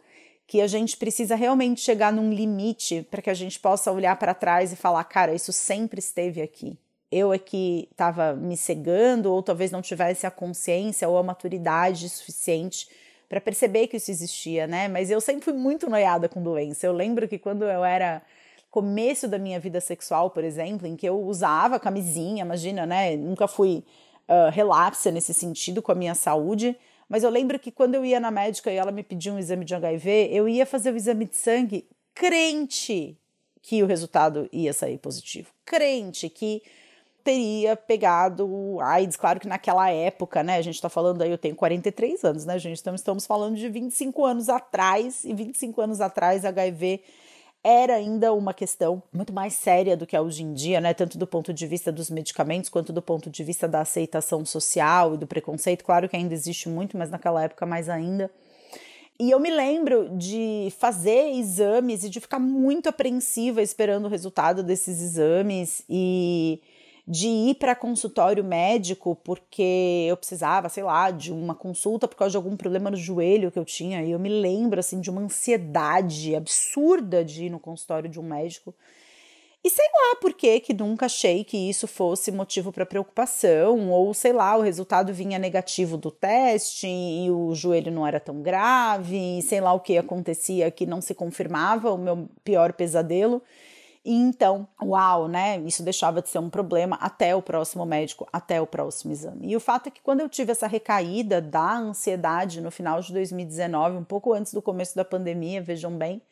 que 0.47 0.61
a 0.61 0.67
gente 0.67 0.97
precisa 0.97 1.35
realmente 1.35 1.81
chegar 1.81 2.13
num 2.13 2.33
limite 2.33 3.07
para 3.11 3.21
que 3.21 3.31
a 3.31 3.35
gente 3.35 3.59
possa 3.59 3.91
olhar 3.91 4.17
para 4.17 4.33
trás 4.33 4.73
e 4.73 4.77
falar, 4.77 5.03
cara, 5.05 5.35
isso 5.35 5.53
sempre 5.53 5.99
esteve 5.99 6.41
aqui. 6.41 6.79
Eu 7.11 7.33
é 7.33 7.39
que 7.39 7.89
estava 7.91 8.35
me 8.35 8.57
cegando, 8.57 9.33
ou 9.33 9.43
talvez 9.43 9.71
não 9.71 9.83
tivesse 9.83 10.27
a 10.27 10.31
consciência 10.31 11.09
ou 11.09 11.19
a 11.19 11.23
maturidade 11.23 12.09
suficiente 12.09 12.89
para 13.29 13.41
perceber 13.41 13.89
que 13.89 13.97
isso 13.97 14.11
existia, 14.11 14.67
né? 14.67 14.89
Mas 14.89 15.11
eu 15.11 15.21
sempre 15.21 15.45
fui 15.45 15.55
muito 15.55 15.91
noiada 15.91 16.29
com 16.29 16.43
doença. 16.43 16.87
Eu 16.87 16.93
lembro 16.93 17.27
que 17.27 17.39
quando 17.39 17.65
eu 17.65 17.85
era 17.85 18.23
começo 18.71 19.29
da 19.29 19.39
minha 19.39 19.59
vida 19.59 19.81
sexual, 19.81 20.31
por 20.31 20.45
exemplo, 20.45 20.87
em 20.87 20.97
que 20.97 21.07
eu 21.07 21.21
usava 21.23 21.81
camisinha, 21.81 22.45
imagina, 22.45 22.85
né? 22.85 23.17
Nunca 23.17 23.49
fui 23.49 23.85
uh, 24.29 24.51
relapsa 24.51 25.11
nesse 25.11 25.33
sentido 25.33 25.81
com 25.81 25.93
a 25.93 25.95
minha 25.95 26.15
saúde, 26.15 26.77
mas 27.09 27.23
eu 27.23 27.31
lembro 27.31 27.59
que 27.59 27.71
quando 27.71 27.95
eu 27.95 28.05
ia 28.05 28.21
na 28.21 28.31
médica 28.31 28.71
e 28.71 28.77
ela 28.77 28.91
me 28.91 29.03
pedia 29.03 29.33
um 29.33 29.39
exame 29.39 29.65
de 29.65 29.75
HIV, 29.75 30.29
eu 30.33 30.49
ia 30.49 30.67
fazer 30.67 30.93
o 30.93 30.97
exame 30.97 31.25
de 31.25 31.37
sangue 31.37 31.89
crente 32.15 33.17
que 33.63 33.83
o 33.83 33.87
resultado 33.87 34.49
ia 34.53 34.73
sair 34.73 34.99
positivo. 34.99 35.51
Crente 35.65 36.29
que 36.29 36.63
teria 37.27 37.75
pegado 37.75 38.79
AIDS, 38.81 39.17
claro 39.17 39.41
que 39.41 39.49
naquela 39.49 39.91
época, 39.91 40.45
né? 40.45 40.57
A 40.57 40.63
gente 40.63 40.81
tá 40.81 40.89
falando 40.89 41.23
aí, 41.23 41.31
eu 41.31 41.39
tenho 41.39 41.57
43 41.57 42.23
anos, 42.23 42.45
né, 42.45 42.57
gente? 42.57 42.79
Então 42.79 42.95
estamos 42.95 43.27
falando 43.27 43.57
de 43.57 43.69
25 43.69 44.25
anos 44.25 44.49
atrás, 44.49 45.25
e 45.25 45.35
25 45.35 45.81
anos 45.81 46.01
atrás 46.01 46.45
HIV 46.45 47.03
era 47.67 47.97
ainda 47.97 48.33
uma 48.33 48.55
questão 48.55 49.03
muito 49.13 49.33
mais 49.33 49.53
séria 49.55 49.97
do 49.97 50.07
que 50.07 50.15
é 50.15 50.21
hoje 50.21 50.45
em 50.45 50.55
dia, 50.55 50.81
né? 50.81 50.95
Tanto 50.95 51.19
do 51.19 51.27
ponto 51.27 51.53
de 51.53 51.67
vista 51.67 51.91
dos 51.91 52.09
medicamentos 52.09 52.71
quanto 52.71 52.93
do 52.93 53.03
ponto 53.03 53.29
de 53.29 53.43
vista 53.43 53.67
da 53.67 53.81
aceitação 53.81 54.45
social 54.45 55.15
e 55.15 55.19
do 55.19 55.27
preconceito. 55.27 55.85
Claro 55.85 56.09
que 56.09 56.15
ainda 56.15 56.33
existe 56.33 56.69
muito, 56.69 56.97
mas 56.97 57.11
naquela 57.11 57.43
época 57.43 57.67
mais 57.67 57.89
ainda. 57.89 58.31
E 59.19 59.33
eu 59.33 59.41
me 59.41 59.51
lembro 59.51 60.11
de 60.17 60.73
fazer 60.79 61.33
exames 61.33 62.05
e 62.05 62.09
de 62.09 62.21
ficar 62.21 62.39
muito 62.39 62.89
apreensiva 62.89 63.61
esperando 63.61 64.05
o 64.05 64.09
resultado 64.09 64.63
desses 64.63 65.01
exames 65.01 65.83
e 65.91 66.63
de 67.07 67.29
ir 67.29 67.55
para 67.55 67.77
consultório 67.77 68.43
médico 68.43 69.15
porque 69.23 70.07
eu 70.09 70.17
precisava, 70.17 70.69
sei 70.69 70.83
lá, 70.83 71.11
de 71.11 71.33
uma 71.33 71.55
consulta 71.55 72.09
por 72.09 72.17
causa 72.17 72.33
de 72.33 72.37
algum 72.37 72.57
problema 72.57 72.91
no 72.91 72.97
joelho 72.97 73.51
que 73.53 73.59
eu 73.59 73.65
tinha. 73.65 74.03
E 74.03 74.11
eu 74.11 74.19
me 74.19 74.29
lembro 74.29 74.81
assim 74.81 75.01
de 75.01 75.09
uma 75.09 75.23
ansiedade 75.23 76.35
absurda 76.35 77.25
de 77.25 77.45
ir 77.45 77.51
no 77.51 77.61
consultório 77.61 78.11
de 78.11 78.19
um 78.19 78.25
médico. 78.25 78.75
E 79.63 79.71
sei 79.71 79.85
lá 79.85 80.17
por 80.21 80.33
que 80.33 80.61
que 80.61 80.73
nunca 80.73 81.07
achei 81.07 81.43
que 81.43 81.57
isso 81.57 81.89
fosse 81.89 82.31
motivo 82.31 82.73
para 82.73 82.87
preocupação, 82.87 83.91
ou 83.91 84.15
sei 84.15 84.33
lá, 84.33 84.57
o 84.57 84.61
resultado 84.61 85.13
vinha 85.13 85.41
negativo 85.41 85.97
do 85.97 86.11
teste 86.11 86.87
e 86.87 87.29
o 87.31 87.53
joelho 87.53 87.91
não 87.91 88.07
era 88.07 88.21
tão 88.21 88.43
grave, 88.43 89.43
sei 89.43 89.61
lá 89.61 89.73
o 89.73 89.81
que 89.81 89.99
acontecia 89.99 90.71
que 90.71 90.87
não 90.87 91.01
se 91.01 91.15
confirmava 91.15 91.93
o 91.93 91.99
meu 91.99 92.29
pior 92.45 92.73
pesadelo. 92.75 93.43
E 94.06 94.14
então, 94.14 94.69
uau, 94.80 95.26
né? 95.26 95.58
Isso 95.58 95.82
deixava 95.82 96.23
de 96.23 96.28
ser 96.28 96.38
um 96.38 96.49
problema 96.49 96.95
até 97.00 97.34
o 97.34 97.42
próximo 97.42 97.84
médico, 97.84 98.25
até 98.32 98.60
o 98.60 98.66
próximo 98.66 99.12
exame. 99.12 99.49
E 99.49 99.56
o 99.56 99.58
fato 99.58 99.88
é 99.88 99.90
que 99.90 100.00
quando 100.00 100.21
eu 100.21 100.28
tive 100.28 100.52
essa 100.52 100.69
recaída 100.69 101.42
da 101.42 101.76
ansiedade 101.76 102.60
no 102.60 102.71
final 102.71 103.00
de 103.00 103.12
2019, 103.12 103.97
um 103.97 104.04
pouco 104.04 104.32
antes 104.32 104.54
do 104.54 104.62
começo 104.62 104.95
da 104.95 105.04
pandemia, 105.04 105.60
vejam 105.60 105.90
bem. 105.99 106.23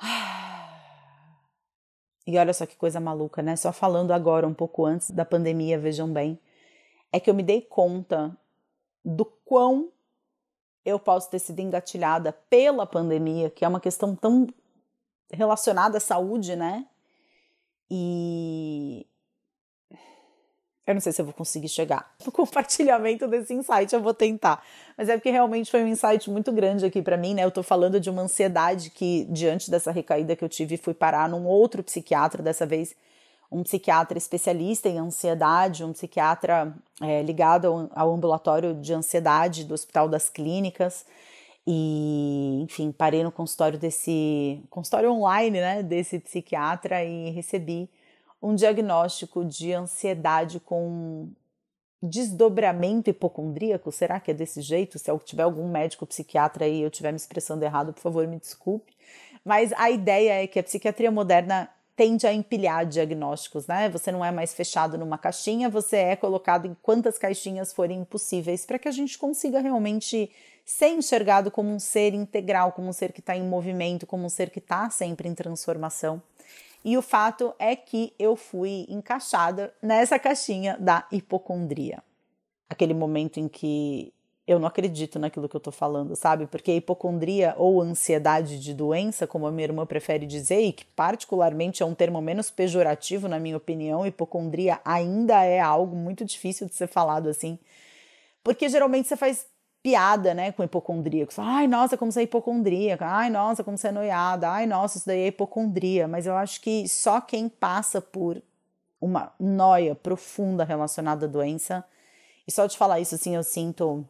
E 2.24 2.38
olha 2.38 2.54
só 2.54 2.64
que 2.66 2.76
coisa 2.76 3.00
maluca, 3.00 3.42
né? 3.42 3.56
Só 3.56 3.72
falando 3.72 4.12
agora, 4.12 4.46
um 4.46 4.54
pouco 4.54 4.86
antes 4.86 5.10
da 5.10 5.24
pandemia, 5.24 5.76
vejam 5.76 6.08
bem, 6.08 6.38
é 7.10 7.18
que 7.18 7.28
eu 7.28 7.34
me 7.34 7.42
dei 7.42 7.60
conta 7.60 8.30
do 9.04 9.24
quão 9.24 9.90
eu 10.84 11.00
posso 11.00 11.28
ter 11.28 11.40
sido 11.40 11.58
engatilhada 11.58 12.32
pela 12.48 12.86
pandemia, 12.86 13.50
que 13.50 13.64
é 13.64 13.68
uma 13.68 13.80
questão 13.80 14.14
tão 14.14 14.46
relacionada 15.32 15.98
à 15.98 16.00
saúde, 16.00 16.54
né? 16.54 16.86
E 17.90 19.06
eu 20.86 20.94
não 20.94 21.00
sei 21.00 21.12
se 21.12 21.20
eu 21.20 21.24
vou 21.24 21.34
conseguir 21.34 21.68
chegar 21.68 22.12
no 22.24 22.32
compartilhamento 22.32 23.28
desse 23.28 23.54
insight, 23.54 23.94
eu 23.94 24.00
vou 24.00 24.12
tentar. 24.12 24.62
Mas 24.96 25.08
é 25.08 25.16
porque 25.16 25.30
realmente 25.30 25.70
foi 25.70 25.82
um 25.82 25.88
insight 25.88 26.28
muito 26.30 26.50
grande 26.52 26.84
aqui 26.84 27.00
para 27.00 27.16
mim, 27.16 27.34
né? 27.34 27.44
Eu 27.44 27.50
tô 27.50 27.62
falando 27.62 28.00
de 28.00 28.10
uma 28.10 28.22
ansiedade 28.22 28.90
que, 28.90 29.24
diante 29.30 29.70
dessa 29.70 29.90
recaída 29.90 30.34
que 30.34 30.44
eu 30.44 30.48
tive, 30.48 30.76
fui 30.76 30.94
parar 30.94 31.28
num 31.28 31.46
outro 31.46 31.82
psiquiatra, 31.82 32.42
dessa 32.42 32.66
vez 32.66 32.94
um 33.50 33.62
psiquiatra 33.62 34.16
especialista 34.16 34.88
em 34.88 34.98
ansiedade, 34.98 35.84
um 35.84 35.92
psiquiatra 35.92 36.74
é, 37.00 37.22
ligado 37.22 37.66
ao, 37.66 37.90
ao 37.94 38.14
ambulatório 38.14 38.74
de 38.74 38.94
ansiedade 38.94 39.64
do 39.64 39.74
Hospital 39.74 40.08
das 40.08 40.28
Clínicas. 40.30 41.04
E, 41.66 42.60
enfim, 42.62 42.90
parei 42.90 43.22
no 43.22 43.30
consultório 43.30 43.78
desse 43.78 44.62
consultório 44.68 45.12
online, 45.12 45.60
né, 45.60 45.82
desse 45.82 46.18
psiquiatra 46.18 47.04
e 47.04 47.30
recebi 47.30 47.88
um 48.42 48.54
diagnóstico 48.54 49.44
de 49.44 49.72
ansiedade 49.72 50.58
com 50.58 51.30
desdobramento 52.02 53.10
hipocondríaco. 53.10 53.92
Será 53.92 54.18
que 54.18 54.32
é 54.32 54.34
desse 54.34 54.60
jeito? 54.60 54.98
Se 54.98 55.08
eu 55.08 55.18
tiver 55.20 55.44
algum 55.44 55.68
médico 55.70 56.04
psiquiatra 56.04 56.64
aí 56.64 56.82
eu 56.82 56.88
estiver 56.88 57.12
me 57.12 57.16
expressando 57.16 57.64
errado, 57.64 57.92
por 57.92 58.00
favor, 58.00 58.26
me 58.26 58.40
desculpe. 58.40 58.92
Mas 59.44 59.72
a 59.74 59.88
ideia 59.90 60.42
é 60.42 60.46
que 60.48 60.58
a 60.58 60.62
psiquiatria 60.62 61.10
moderna 61.10 61.70
tende 61.94 62.26
a 62.26 62.32
empilhar 62.32 62.86
diagnósticos, 62.86 63.66
né? 63.66 63.88
Você 63.90 64.10
não 64.10 64.24
é 64.24 64.32
mais 64.32 64.52
fechado 64.54 64.98
numa 64.98 65.18
caixinha, 65.18 65.68
você 65.68 65.96
é 65.96 66.16
colocado 66.16 66.66
em 66.66 66.76
quantas 66.82 67.18
caixinhas 67.18 67.72
forem 67.72 68.04
possíveis 68.04 68.66
para 68.66 68.78
que 68.78 68.88
a 68.88 68.92
gente 68.92 69.16
consiga 69.18 69.60
realmente 69.60 70.30
ser 70.64 70.88
enxergado 70.88 71.50
como 71.50 71.70
um 71.70 71.78
ser 71.78 72.14
integral, 72.14 72.72
como 72.72 72.88
um 72.88 72.92
ser 72.92 73.12
que 73.12 73.20
está 73.20 73.36
em 73.36 73.42
movimento, 73.42 74.06
como 74.06 74.24
um 74.24 74.28
ser 74.28 74.50
que 74.50 74.58
está 74.58 74.88
sempre 74.90 75.28
em 75.28 75.34
transformação. 75.34 76.22
E 76.84 76.96
o 76.96 77.02
fato 77.02 77.54
é 77.58 77.76
que 77.76 78.12
eu 78.18 78.34
fui 78.34 78.86
encaixada 78.88 79.72
nessa 79.80 80.18
caixinha 80.18 80.76
da 80.78 81.06
hipocondria. 81.12 82.02
Aquele 82.68 82.94
momento 82.94 83.38
em 83.38 83.48
que 83.48 84.12
eu 84.46 84.58
não 84.58 84.66
acredito 84.66 85.18
naquilo 85.18 85.48
que 85.48 85.54
eu 85.54 85.60
tô 85.60 85.70
falando, 85.70 86.16
sabe? 86.16 86.46
Porque 86.46 86.72
a 86.72 86.74
hipocondria 86.74 87.54
ou 87.56 87.80
ansiedade 87.80 88.58
de 88.58 88.74
doença, 88.74 89.26
como 89.26 89.46
a 89.46 89.52
minha 89.52 89.66
irmã 89.66 89.86
prefere 89.86 90.26
dizer, 90.26 90.60
e 90.60 90.72
que 90.72 90.84
particularmente 90.84 91.82
é 91.82 91.86
um 91.86 91.94
termo 91.94 92.20
menos 92.20 92.50
pejorativo, 92.50 93.28
na 93.28 93.38
minha 93.38 93.56
opinião, 93.56 94.04
hipocondria 94.04 94.80
ainda 94.84 95.44
é 95.44 95.60
algo 95.60 95.94
muito 95.94 96.24
difícil 96.24 96.66
de 96.66 96.74
ser 96.74 96.88
falado 96.88 97.28
assim. 97.28 97.56
Porque 98.42 98.68
geralmente 98.68 99.06
você 99.06 99.16
faz 99.16 99.46
piada, 99.82 100.32
né, 100.32 100.52
com 100.52 100.62
hipocondríacos. 100.62 101.38
Ai, 101.38 101.66
nossa, 101.66 101.96
como 101.96 102.12
você 102.12 102.20
é 102.20 102.22
hipocondríaca. 102.22 103.06
Ai, 103.06 103.30
nossa, 103.30 103.64
como 103.64 103.76
você 103.76 103.88
é 103.88 103.92
noiada. 103.92 104.48
Ai, 104.48 104.66
nossa, 104.66 104.98
isso 104.98 105.06
daí 105.06 105.22
é 105.22 105.26
hipocondria. 105.28 106.06
Mas 106.06 106.26
eu 106.26 106.36
acho 106.36 106.60
que 106.60 106.88
só 106.88 107.20
quem 107.20 107.48
passa 107.48 108.00
por 108.00 108.40
uma 109.00 109.32
noia 109.40 109.96
profunda 109.96 110.62
relacionada 110.62 111.26
à 111.26 111.28
doença, 111.28 111.84
e 112.46 112.52
só 112.52 112.66
de 112.66 112.78
falar 112.78 113.00
isso, 113.00 113.16
assim, 113.16 113.34
eu 113.34 113.42
sinto 113.42 114.06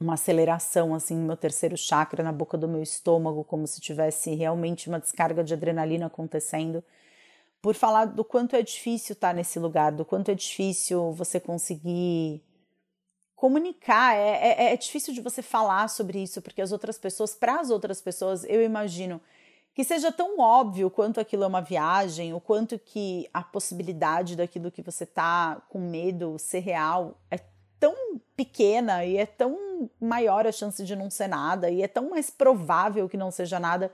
uma 0.00 0.14
aceleração, 0.14 0.92
assim, 0.92 1.16
no 1.16 1.24
meu 1.24 1.36
terceiro 1.36 1.76
chakra, 1.76 2.22
na 2.22 2.32
boca 2.32 2.58
do 2.58 2.68
meu 2.68 2.82
estômago, 2.82 3.44
como 3.44 3.66
se 3.66 3.80
tivesse 3.80 4.34
realmente 4.34 4.88
uma 4.88 4.98
descarga 4.98 5.44
de 5.44 5.54
adrenalina 5.54 6.06
acontecendo, 6.06 6.82
por 7.62 7.74
falar 7.74 8.06
do 8.06 8.24
quanto 8.24 8.56
é 8.56 8.62
difícil 8.62 9.14
estar 9.14 9.32
nesse 9.32 9.58
lugar, 9.58 9.92
do 9.92 10.04
quanto 10.04 10.30
é 10.30 10.34
difícil 10.34 11.12
você 11.12 11.38
conseguir 11.40 12.42
comunicar. 13.36 14.16
É, 14.16 14.48
é, 14.48 14.72
é, 14.72 14.76
difícil 14.76 15.12
de 15.12 15.20
você 15.20 15.42
falar 15.42 15.88
sobre 15.88 16.20
isso, 16.20 16.42
porque 16.42 16.62
as 16.62 16.72
outras 16.72 16.98
pessoas, 16.98 17.34
para 17.34 17.60
as 17.60 17.70
outras 17.70 18.00
pessoas, 18.00 18.42
eu 18.44 18.64
imagino 18.64 19.20
que 19.74 19.84
seja 19.84 20.10
tão 20.10 20.40
óbvio 20.40 20.90
quanto 20.90 21.20
aquilo 21.20 21.44
é 21.44 21.46
uma 21.46 21.60
viagem, 21.60 22.32
o 22.32 22.40
quanto 22.40 22.78
que 22.78 23.28
a 23.32 23.42
possibilidade 23.42 24.34
daquilo 24.34 24.70
que 24.70 24.80
você 24.80 25.04
tá 25.04 25.62
com 25.68 25.78
medo 25.78 26.38
ser 26.38 26.60
real 26.60 27.20
é 27.30 27.38
tão 27.78 27.94
pequena 28.34 29.04
e 29.04 29.18
é 29.18 29.26
tão 29.26 29.90
maior 30.00 30.46
a 30.46 30.52
chance 30.52 30.82
de 30.82 30.96
não 30.96 31.10
ser 31.10 31.28
nada 31.28 31.70
e 31.70 31.82
é 31.82 31.88
tão 31.88 32.08
mais 32.08 32.30
provável 32.30 33.06
que 33.06 33.18
não 33.18 33.30
seja 33.30 33.60
nada. 33.60 33.92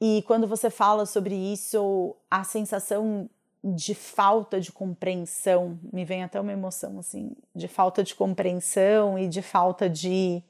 E 0.00 0.22
quando 0.26 0.48
você 0.48 0.68
fala 0.68 1.06
sobre 1.06 1.34
isso, 1.34 2.16
a 2.28 2.42
sensação 2.42 3.30
de 3.62 3.94
falta 3.94 4.60
de 4.60 4.70
compreensão, 4.70 5.78
me 5.92 6.04
vem 6.04 6.22
até 6.22 6.40
uma 6.40 6.52
emoção 6.52 6.98
assim, 6.98 7.32
de 7.54 7.66
falta 7.66 8.04
de 8.04 8.14
compreensão 8.14 9.18
e 9.18 9.28
de 9.28 9.42
falta 9.42 9.90
de 9.90 10.42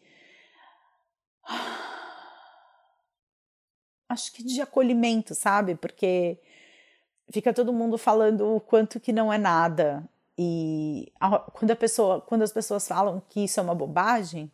acho 4.08 4.32
que 4.32 4.42
de 4.42 4.60
acolhimento, 4.60 5.34
sabe? 5.34 5.74
Porque 5.74 6.38
fica 7.30 7.52
todo 7.52 7.72
mundo 7.72 7.98
falando 7.98 8.56
o 8.56 8.60
quanto 8.60 9.00
que 9.00 9.12
não 9.12 9.32
é 9.32 9.38
nada. 9.38 10.08
E 10.36 11.12
quando 11.52 11.70
a 11.72 11.76
pessoa, 11.76 12.20
quando 12.20 12.42
as 12.42 12.52
pessoas 12.52 12.86
falam 12.86 13.22
que 13.28 13.44
isso 13.44 13.58
é 13.58 13.62
uma 13.62 13.74
bobagem, 13.74 14.50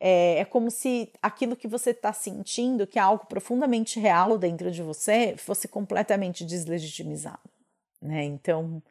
é, 0.00 0.38
é 0.38 0.44
como 0.44 0.70
se 0.70 1.12
aquilo 1.22 1.56
que 1.56 1.68
você 1.68 1.90
está 1.90 2.12
sentindo, 2.12 2.86
que 2.86 2.98
é 2.98 3.02
algo 3.02 3.26
profundamente 3.26 4.00
real 4.00 4.38
dentro 4.38 4.70
de 4.70 4.82
você, 4.82 5.36
fosse 5.36 5.68
completamente 5.68 6.44
deslegitimizado 6.44 7.57
né? 8.00 8.24
Então 8.24 8.82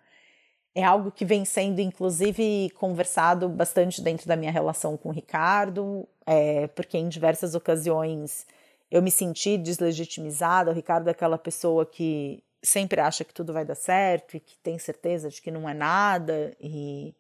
é 0.75 0.83
algo 0.83 1.11
que 1.11 1.25
vem 1.25 1.43
sendo, 1.43 1.81
inclusive, 1.81 2.69
conversado 2.75 3.49
bastante 3.49 4.01
dentro 4.01 4.27
da 4.27 4.35
minha 4.35 4.51
relação 4.51 4.95
com 4.95 5.09
o 5.09 5.11
Ricardo, 5.11 6.07
é, 6.25 6.67
porque 6.67 6.97
em 6.97 7.09
diversas 7.09 7.55
ocasiões 7.55 8.45
eu 8.91 9.01
me 9.01 9.09
senti 9.09 9.57
deslegitimizada. 9.57 10.69
O 10.69 10.73
Ricardo 10.73 11.07
é 11.07 11.11
aquela 11.11 11.37
pessoa 11.37 11.85
que 11.85 12.43
sempre 12.61 13.01
acha 13.01 13.23
que 13.23 13.33
tudo 13.33 13.53
vai 13.53 13.65
dar 13.65 13.75
certo 13.75 14.37
e 14.37 14.39
que 14.39 14.57
tem 14.59 14.77
certeza 14.77 15.29
de 15.29 15.41
que 15.41 15.49
não 15.49 15.67
é 15.67 15.73
nada, 15.73 16.55
e, 16.59 17.15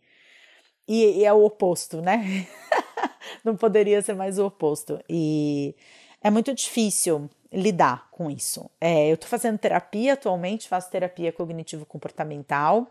e, 0.87 1.19
e 1.19 1.25
é 1.25 1.33
o 1.33 1.43
oposto, 1.43 2.01
né? 2.01 2.47
não 3.43 3.55
poderia 3.55 4.01
ser 4.01 4.13
mais 4.13 4.37
o 4.37 4.45
oposto. 4.45 4.99
E 5.09 5.75
é 6.21 6.29
muito 6.29 6.53
difícil 6.53 7.29
lidar 7.51 8.09
com 8.11 8.29
isso. 8.29 8.69
É, 8.79 9.09
eu 9.09 9.15
estou 9.15 9.29
fazendo 9.29 9.57
terapia 9.57 10.13
atualmente, 10.13 10.67
faço 10.67 10.89
terapia 10.91 11.31
cognitivo-comportamental. 11.31 12.87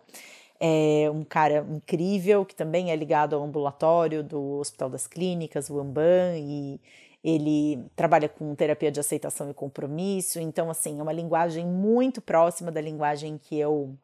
É 0.58 1.10
um 1.12 1.22
cara 1.22 1.66
incrível 1.70 2.44
que 2.44 2.54
também 2.54 2.90
é 2.90 2.96
ligado 2.96 3.36
ao 3.36 3.42
ambulatório 3.42 4.22
do 4.22 4.58
Hospital 4.58 4.88
das 4.88 5.06
Clínicas, 5.06 5.68
o 5.68 5.78
Amban, 5.78 6.38
e 6.38 6.80
ele 7.22 7.84
trabalha 7.94 8.28
com 8.28 8.54
terapia 8.54 8.90
de 8.90 9.00
aceitação 9.00 9.50
e 9.50 9.54
compromisso. 9.54 10.40
Então, 10.40 10.70
assim, 10.70 10.98
é 10.98 11.02
uma 11.02 11.12
linguagem 11.12 11.66
muito 11.66 12.20
próxima 12.22 12.72
da 12.72 12.80
linguagem 12.80 13.36
que 13.36 13.58
eu 13.58 13.94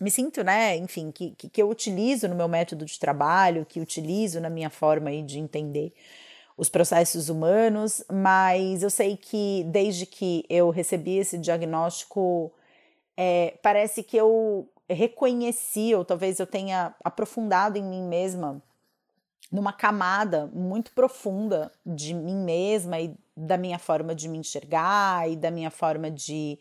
me 0.00 0.10
sinto, 0.10 0.42
né? 0.42 0.76
Enfim, 0.76 1.10
que, 1.10 1.32
que, 1.32 1.60
eu 1.60 1.68
utilizo 1.68 2.26
no 2.26 2.34
meu 2.34 2.48
método 2.48 2.86
de 2.86 2.98
trabalho, 2.98 3.66
que 3.68 3.80
utilizo 3.80 4.40
na 4.40 4.48
minha 4.48 4.70
forma 4.70 5.10
aí 5.10 5.22
de 5.22 5.38
entender 5.38 5.92
os 6.60 6.68
processos 6.68 7.30
humanos, 7.30 8.04
mas 8.12 8.82
eu 8.82 8.90
sei 8.90 9.16
que 9.16 9.64
desde 9.68 10.04
que 10.04 10.44
eu 10.46 10.68
recebi 10.68 11.16
esse 11.16 11.38
diagnóstico, 11.38 12.52
é, 13.16 13.54
parece 13.62 14.02
que 14.02 14.14
eu 14.14 14.68
reconheci, 14.86 15.94
ou 15.94 16.04
talvez 16.04 16.38
eu 16.38 16.46
tenha 16.46 16.94
aprofundado 17.02 17.78
em 17.78 17.82
mim 17.82 18.02
mesma, 18.02 18.62
numa 19.50 19.72
camada 19.72 20.50
muito 20.52 20.92
profunda 20.92 21.72
de 21.86 22.12
mim 22.12 22.36
mesma 22.44 23.00
e 23.00 23.16
da 23.34 23.56
minha 23.56 23.78
forma 23.78 24.14
de 24.14 24.28
me 24.28 24.36
enxergar 24.36 25.30
e 25.30 25.36
da 25.36 25.50
minha 25.50 25.70
forma 25.70 26.10
de, 26.10 26.58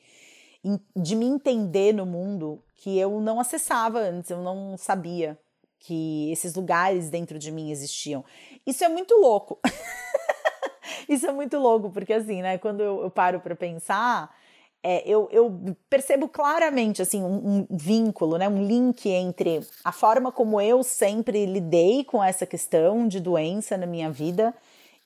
de 0.95 1.13
me 1.13 1.25
entender 1.25 1.93
no 1.93 2.05
mundo 2.05 2.63
que 2.77 2.97
eu 2.97 3.19
não 3.19 3.37
acessava 3.37 3.99
antes, 3.99 4.31
eu 4.31 4.41
não 4.41 4.77
sabia 4.77 5.37
que 5.79 6.31
esses 6.31 6.53
lugares 6.55 7.09
dentro 7.09 7.39
de 7.39 7.51
mim 7.51 7.71
existiam. 7.71 8.23
Isso 8.65 8.83
é 8.83 8.89
muito 8.89 9.15
louco. 9.15 9.59
Isso 11.07 11.25
é 11.25 11.31
muito 11.31 11.57
louco, 11.57 11.89
porque 11.89 12.13
assim, 12.13 12.41
né, 12.41 12.57
quando 12.57 12.81
eu, 12.81 13.01
eu 13.01 13.09
paro 13.09 13.39
para 13.39 13.55
pensar, 13.55 14.35
é, 14.83 15.01
eu, 15.09 15.27
eu, 15.31 15.75
percebo 15.89 16.27
claramente 16.27 17.01
assim 17.01 17.23
um, 17.23 17.67
um, 17.69 17.77
vínculo, 17.77 18.37
né, 18.37 18.47
um 18.47 18.63
link 18.63 19.09
entre 19.09 19.61
a 19.83 19.91
forma 19.91 20.31
como 20.31 20.61
eu 20.61 20.83
sempre 20.83 21.45
lidei 21.45 22.03
com 22.03 22.23
essa 22.23 22.45
questão 22.45 23.07
de 23.07 23.19
doença 23.19 23.75
na 23.75 23.85
minha 23.85 24.09
vida 24.09 24.53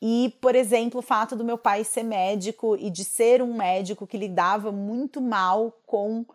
e, 0.05 0.35
por 0.41 0.53
exemplo, 0.53 0.99
o 0.99 1.01
fato 1.01 1.33
do 1.33 1.45
meu 1.45 1.57
pai 1.57 1.85
ser 1.85 2.03
médico 2.03 2.75
e 2.77 2.89
de 2.89 3.05
ser 3.05 3.41
um 3.41 3.53
médico 3.53 4.05
que 4.05 4.17
lidava 4.17 4.69
muito 4.69 5.21
mal 5.21 5.71
com 5.85 6.25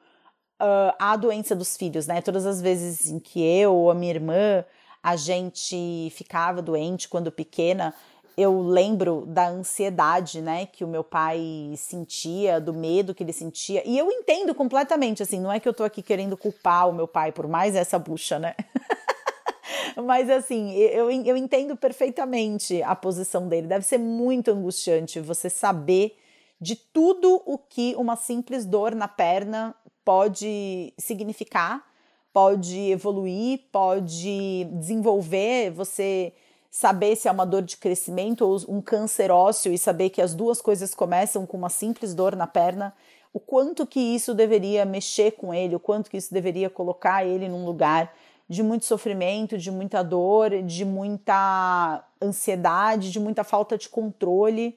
uh, 0.60 0.94
a 0.98 1.16
doença 1.16 1.54
dos 1.54 1.76
filhos, 1.76 2.06
né? 2.06 2.20
Todas 2.20 2.46
as 2.46 2.60
vezes 2.60 3.10
em 3.10 3.18
que 3.18 3.42
eu 3.42 3.74
ou 3.74 3.90
a 3.90 3.94
minha 3.94 4.12
irmã 4.12 4.64
a 5.02 5.16
gente 5.16 6.10
ficava 6.14 6.60
doente 6.60 7.08
quando 7.08 7.30
pequena, 7.30 7.94
eu 8.36 8.60
lembro 8.60 9.24
da 9.26 9.48
ansiedade, 9.48 10.40
né, 10.40 10.66
que 10.66 10.84
o 10.84 10.88
meu 10.88 11.02
pai 11.02 11.72
sentia, 11.76 12.60
do 12.60 12.72
medo 12.72 13.14
que 13.14 13.24
ele 13.24 13.32
sentia. 13.32 13.82
E 13.84 13.98
eu 13.98 14.10
entendo 14.12 14.54
completamente, 14.54 15.22
assim, 15.22 15.40
não 15.40 15.50
é 15.50 15.58
que 15.58 15.68
eu 15.68 15.74
tô 15.74 15.82
aqui 15.82 16.02
querendo 16.02 16.36
culpar 16.36 16.88
o 16.88 16.92
meu 16.92 17.08
pai 17.08 17.32
por 17.32 17.48
mais 17.48 17.74
essa 17.74 17.98
bucha, 17.98 18.38
né? 18.38 18.54
Mas 20.04 20.30
assim, 20.30 20.72
eu, 20.74 21.10
eu 21.10 21.36
entendo 21.36 21.76
perfeitamente 21.76 22.80
a 22.82 22.94
posição 22.94 23.48
dele. 23.48 23.66
Deve 23.66 23.84
ser 23.84 23.98
muito 23.98 24.52
angustiante 24.52 25.18
você 25.18 25.50
saber 25.50 26.16
de 26.60 26.76
tudo 26.76 27.42
o 27.44 27.58
que 27.58 27.94
uma 27.96 28.14
simples 28.14 28.64
dor 28.64 28.94
na 28.94 29.08
perna 29.08 29.74
pode 30.08 30.94
significar, 30.96 31.84
pode 32.32 32.78
evoluir, 32.90 33.60
pode 33.70 34.64
desenvolver, 34.72 35.70
você 35.70 36.32
saber 36.70 37.14
se 37.14 37.28
é 37.28 37.30
uma 37.30 37.44
dor 37.44 37.60
de 37.60 37.76
crescimento 37.76 38.40
ou 38.40 38.58
um 38.70 38.80
câncer 38.80 39.30
ósseo 39.30 39.70
e 39.70 39.76
saber 39.76 40.08
que 40.08 40.22
as 40.22 40.34
duas 40.34 40.62
coisas 40.62 40.94
começam 40.94 41.44
com 41.44 41.58
uma 41.58 41.68
simples 41.68 42.14
dor 42.14 42.34
na 42.34 42.46
perna, 42.46 42.94
o 43.34 43.38
quanto 43.38 43.86
que 43.86 44.00
isso 44.00 44.32
deveria 44.32 44.86
mexer 44.86 45.32
com 45.32 45.52
ele, 45.52 45.76
o 45.76 45.80
quanto 45.80 46.08
que 46.08 46.16
isso 46.16 46.32
deveria 46.32 46.70
colocar 46.70 47.26
ele 47.26 47.46
num 47.46 47.66
lugar 47.66 48.10
de 48.48 48.62
muito 48.62 48.86
sofrimento, 48.86 49.58
de 49.58 49.70
muita 49.70 50.02
dor, 50.02 50.62
de 50.62 50.86
muita 50.86 52.02
ansiedade, 52.22 53.12
de 53.12 53.20
muita 53.20 53.44
falta 53.44 53.76
de 53.76 53.90
controle. 53.90 54.74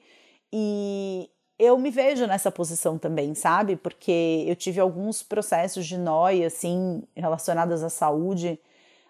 E, 0.52 1.30
eu 1.58 1.78
me 1.78 1.90
vejo 1.90 2.26
nessa 2.26 2.50
posição 2.50 2.98
também, 2.98 3.34
sabe? 3.34 3.76
Porque 3.76 4.44
eu 4.46 4.56
tive 4.56 4.80
alguns 4.80 5.22
processos 5.22 5.86
de 5.86 5.96
noia, 5.96 6.46
assim, 6.46 7.02
relacionados 7.14 7.82
à 7.82 7.88
saúde 7.88 8.58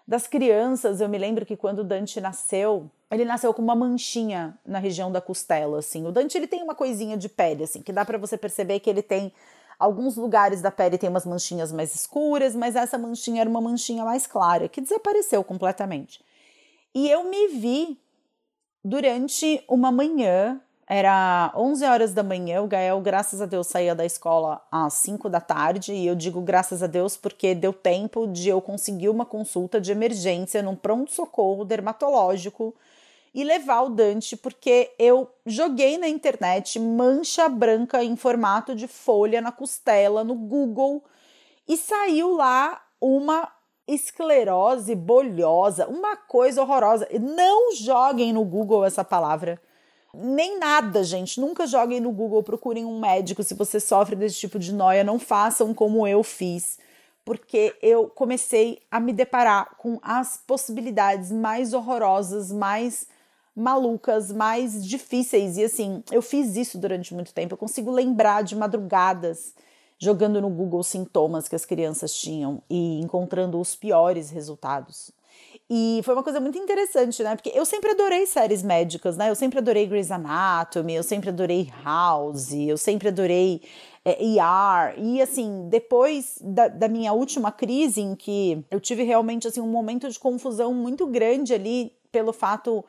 das 0.07 0.27
crianças. 0.27 1.01
Eu 1.01 1.09
me 1.09 1.17
lembro 1.17 1.45
que 1.45 1.57
quando 1.57 1.79
o 1.79 1.83
Dante 1.83 2.19
nasceu, 2.21 2.89
ele 3.09 3.25
nasceu 3.25 3.53
com 3.53 3.61
uma 3.61 3.75
manchinha 3.75 4.57
na 4.65 4.79
região 4.79 5.11
da 5.11 5.21
costela, 5.21 5.79
assim. 5.79 6.05
O 6.05 6.11
Dante, 6.11 6.37
ele 6.37 6.47
tem 6.47 6.61
uma 6.61 6.75
coisinha 6.75 7.17
de 7.17 7.29
pele, 7.29 7.63
assim, 7.63 7.81
que 7.81 7.91
dá 7.91 8.05
para 8.05 8.17
você 8.17 8.37
perceber 8.37 8.79
que 8.79 8.89
ele 8.89 9.01
tem 9.01 9.31
alguns 9.79 10.15
lugares 10.15 10.61
da 10.61 10.71
pele 10.71 10.97
tem 10.97 11.09
umas 11.09 11.25
manchinhas 11.25 11.71
mais 11.71 11.93
escuras, 11.93 12.55
mas 12.55 12.75
essa 12.75 12.97
manchinha 12.97 13.41
era 13.41 13.49
uma 13.49 13.59
manchinha 13.59 14.05
mais 14.05 14.25
clara, 14.25 14.69
que 14.69 14.79
desapareceu 14.79 15.43
completamente. 15.43 16.23
E 16.95 17.09
eu 17.09 17.23
me 17.23 17.47
vi 17.49 17.99
durante 18.83 19.63
uma 19.67 19.91
manhã 19.91 20.61
era 20.87 21.51
11 21.55 21.85
horas 21.85 22.13
da 22.13 22.23
manhã, 22.23 22.61
o 22.61 22.67
Gael, 22.67 22.99
graças 22.99 23.41
a 23.41 23.45
Deus, 23.45 23.67
saía 23.67 23.95
da 23.95 24.05
escola 24.05 24.61
às 24.71 24.93
5 24.95 25.29
da 25.29 25.39
tarde, 25.39 25.93
e 25.93 26.05
eu 26.05 26.15
digo 26.15 26.41
graças 26.41 26.83
a 26.83 26.87
Deus 26.87 27.15
porque 27.15 27.55
deu 27.55 27.71
tempo 27.71 28.27
de 28.27 28.49
eu 28.49 28.61
conseguir 28.61 29.09
uma 29.09 29.25
consulta 29.25 29.79
de 29.79 29.91
emergência 29.91 30.61
num 30.61 30.75
pronto-socorro 30.75 31.63
dermatológico 31.63 32.75
e 33.33 33.43
levar 33.43 33.83
o 33.83 33.89
Dante, 33.89 34.35
porque 34.35 34.91
eu 34.99 35.29
joguei 35.45 35.97
na 35.97 36.07
internet 36.07 36.79
mancha 36.79 37.49
branca 37.49 38.03
em 38.03 38.15
formato 38.15 38.75
de 38.75 38.87
folha 38.87 39.41
na 39.41 39.51
costela 39.51 40.23
no 40.23 40.35
Google 40.35 41.03
e 41.67 41.77
saiu 41.77 42.35
lá 42.35 42.79
uma 43.01 43.49
esclerose 43.87 44.95
bolhosa, 44.95 45.87
uma 45.87 46.15
coisa 46.15 46.61
horrorosa. 46.61 47.07
Não 47.19 47.73
joguem 47.75 48.31
no 48.31 48.45
Google 48.45 48.85
essa 48.85 49.03
palavra 49.03 49.59
nem 50.15 50.59
nada, 50.59 51.03
gente. 51.03 51.39
Nunca 51.39 51.65
joguem 51.65 51.99
no 51.99 52.11
Google, 52.11 52.43
procurem 52.43 52.85
um 52.85 52.99
médico. 52.99 53.43
Se 53.43 53.53
você 53.53 53.79
sofre 53.79 54.15
desse 54.15 54.35
tipo 54.35 54.59
de 54.59 54.73
noia, 54.73 55.03
não 55.03 55.19
façam 55.19 55.73
como 55.73 56.07
eu 56.07 56.23
fiz. 56.23 56.77
Porque 57.25 57.75
eu 57.81 58.07
comecei 58.09 58.79
a 58.91 58.99
me 58.99 59.13
deparar 59.13 59.75
com 59.77 59.99
as 60.01 60.37
possibilidades 60.45 61.31
mais 61.31 61.73
horrorosas, 61.73 62.51
mais 62.51 63.07
malucas, 63.55 64.31
mais 64.31 64.85
difíceis. 64.85 65.57
E 65.57 65.63
assim, 65.63 66.03
eu 66.11 66.21
fiz 66.21 66.55
isso 66.55 66.77
durante 66.77 67.13
muito 67.13 67.33
tempo. 67.33 67.53
Eu 67.53 67.57
consigo 67.57 67.91
lembrar 67.91 68.43
de 68.43 68.55
madrugadas 68.55 69.53
jogando 69.97 70.41
no 70.41 70.49
Google 70.49 70.83
sintomas 70.83 71.47
que 71.47 71.55
as 71.55 71.65
crianças 71.65 72.13
tinham 72.13 72.61
e 72.69 72.99
encontrando 72.99 73.59
os 73.59 73.75
piores 73.75 74.29
resultados. 74.29 75.11
E 75.69 76.01
foi 76.03 76.13
uma 76.13 76.23
coisa 76.23 76.39
muito 76.39 76.57
interessante, 76.57 77.23
né? 77.23 77.35
Porque 77.35 77.51
eu 77.53 77.65
sempre 77.65 77.91
adorei 77.91 78.25
séries 78.25 78.61
médicas, 78.61 79.15
né? 79.17 79.29
Eu 79.29 79.35
sempre 79.35 79.59
adorei 79.59 79.87
Grey's 79.87 80.11
Anatomy, 80.11 80.95
eu 80.95 81.03
sempre 81.03 81.29
adorei 81.29 81.71
House, 81.83 82.51
eu 82.53 82.77
sempre 82.77 83.07
adorei 83.07 83.61
é, 84.03 84.21
ER. 84.21 84.95
E 84.97 85.21
assim, 85.21 85.67
depois 85.69 86.37
da, 86.41 86.67
da, 86.67 86.87
minha 86.87 87.13
última 87.13 87.51
crise, 87.51 88.01
em 88.01 88.15
que 88.15 88.63
eu 88.69 88.79
tive 88.79 89.03
realmente 89.03 89.47
assim, 89.47 89.61
um 89.61 89.67
momento 89.67 90.09
de 90.09 90.19
confusão 90.19 90.73
muito 90.73 91.07
grande 91.07 91.53
ali 91.53 91.93
pelo 92.11 92.33
fato 92.33 92.83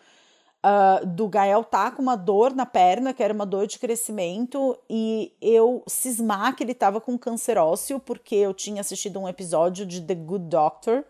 uh, 0.64 1.06
do 1.06 1.28
Gael 1.28 1.62
tá 1.62 1.90
com 1.90 2.02
uma 2.02 2.16
dor 2.16 2.54
na 2.54 2.66
perna, 2.66 3.14
que 3.14 3.22
era 3.22 3.32
uma 3.32 3.46
dor 3.46 3.66
de 3.66 3.78
crescimento, 3.78 4.76
e 4.90 5.32
eu 5.40 5.82
cismar 5.87 6.56
que 6.56 6.64
ele 6.64 6.74
tava 6.74 7.00
com 7.00 7.16
câncer 7.16 7.56
ósseo, 7.56 8.00
porque 8.00 8.34
eu 8.34 8.52
tinha 8.52 8.80
assistido 8.80 9.20
um 9.20 9.28
episódio 9.28 9.87
de 9.87 10.00
The 10.00 10.14
Good 10.14 10.46
Doctor, 10.46 11.04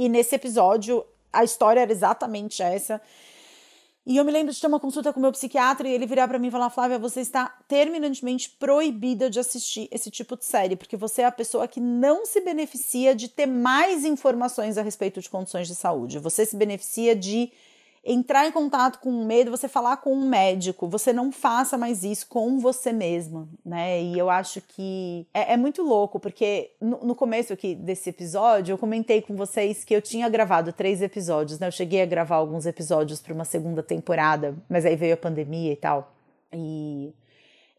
e 0.00 0.08
nesse 0.08 0.34
episódio 0.34 1.04
a 1.30 1.44
história 1.44 1.80
era 1.80 1.92
exatamente 1.92 2.62
essa. 2.62 3.02
E 4.06 4.16
eu 4.16 4.24
me 4.24 4.32
lembro 4.32 4.50
de 4.50 4.58
ter 4.58 4.66
uma 4.66 4.80
consulta 4.80 5.12
com 5.12 5.20
meu 5.20 5.30
psiquiatra 5.30 5.86
e 5.86 5.92
ele 5.92 6.06
virar 6.06 6.26
para 6.26 6.38
mim 6.38 6.48
e 6.48 6.50
falar: 6.50 6.70
Flávia, 6.70 6.98
você 6.98 7.20
está 7.20 7.54
terminantemente 7.68 8.48
proibida 8.58 9.28
de 9.28 9.38
assistir 9.38 9.88
esse 9.92 10.10
tipo 10.10 10.38
de 10.38 10.46
série, 10.46 10.74
porque 10.74 10.96
você 10.96 11.20
é 11.20 11.26
a 11.26 11.30
pessoa 11.30 11.68
que 11.68 11.80
não 11.80 12.24
se 12.24 12.40
beneficia 12.40 13.14
de 13.14 13.28
ter 13.28 13.44
mais 13.44 14.02
informações 14.02 14.78
a 14.78 14.82
respeito 14.82 15.20
de 15.20 15.28
condições 15.28 15.68
de 15.68 15.74
saúde. 15.74 16.18
Você 16.18 16.46
se 16.46 16.56
beneficia 16.56 17.14
de 17.14 17.52
entrar 18.04 18.46
em 18.46 18.52
contato 18.52 18.98
com 18.98 19.10
o 19.10 19.24
medo, 19.24 19.50
você 19.50 19.68
falar 19.68 19.98
com 19.98 20.12
um 20.12 20.28
médico, 20.28 20.88
você 20.88 21.12
não 21.12 21.30
faça 21.30 21.76
mais 21.76 22.02
isso 22.02 22.26
com 22.28 22.58
você 22.58 22.92
mesma, 22.92 23.48
né? 23.64 24.02
E 24.02 24.18
eu 24.18 24.30
acho 24.30 24.60
que 24.60 25.26
é, 25.34 25.52
é 25.52 25.56
muito 25.56 25.82
louco, 25.82 26.18
porque 26.18 26.72
no, 26.80 27.04
no, 27.04 27.14
começo 27.14 27.52
aqui 27.52 27.74
desse 27.74 28.08
episódio, 28.08 28.72
eu 28.72 28.78
comentei 28.78 29.20
com 29.20 29.36
vocês 29.36 29.84
que 29.84 29.94
eu 29.94 30.00
tinha 30.00 30.28
gravado 30.28 30.72
três 30.72 31.02
episódios, 31.02 31.58
né? 31.58 31.66
Eu 31.66 31.72
cheguei 31.72 32.00
a 32.00 32.06
gravar 32.06 32.36
alguns 32.36 32.64
episódios 32.64 33.20
para 33.20 33.34
uma 33.34 33.44
segunda 33.44 33.82
temporada, 33.82 34.56
mas 34.68 34.86
aí 34.86 34.96
veio 34.96 35.14
a 35.14 35.18
pandemia 35.18 35.72
e 35.72 35.76
tal. 35.76 36.12
E 36.52 37.12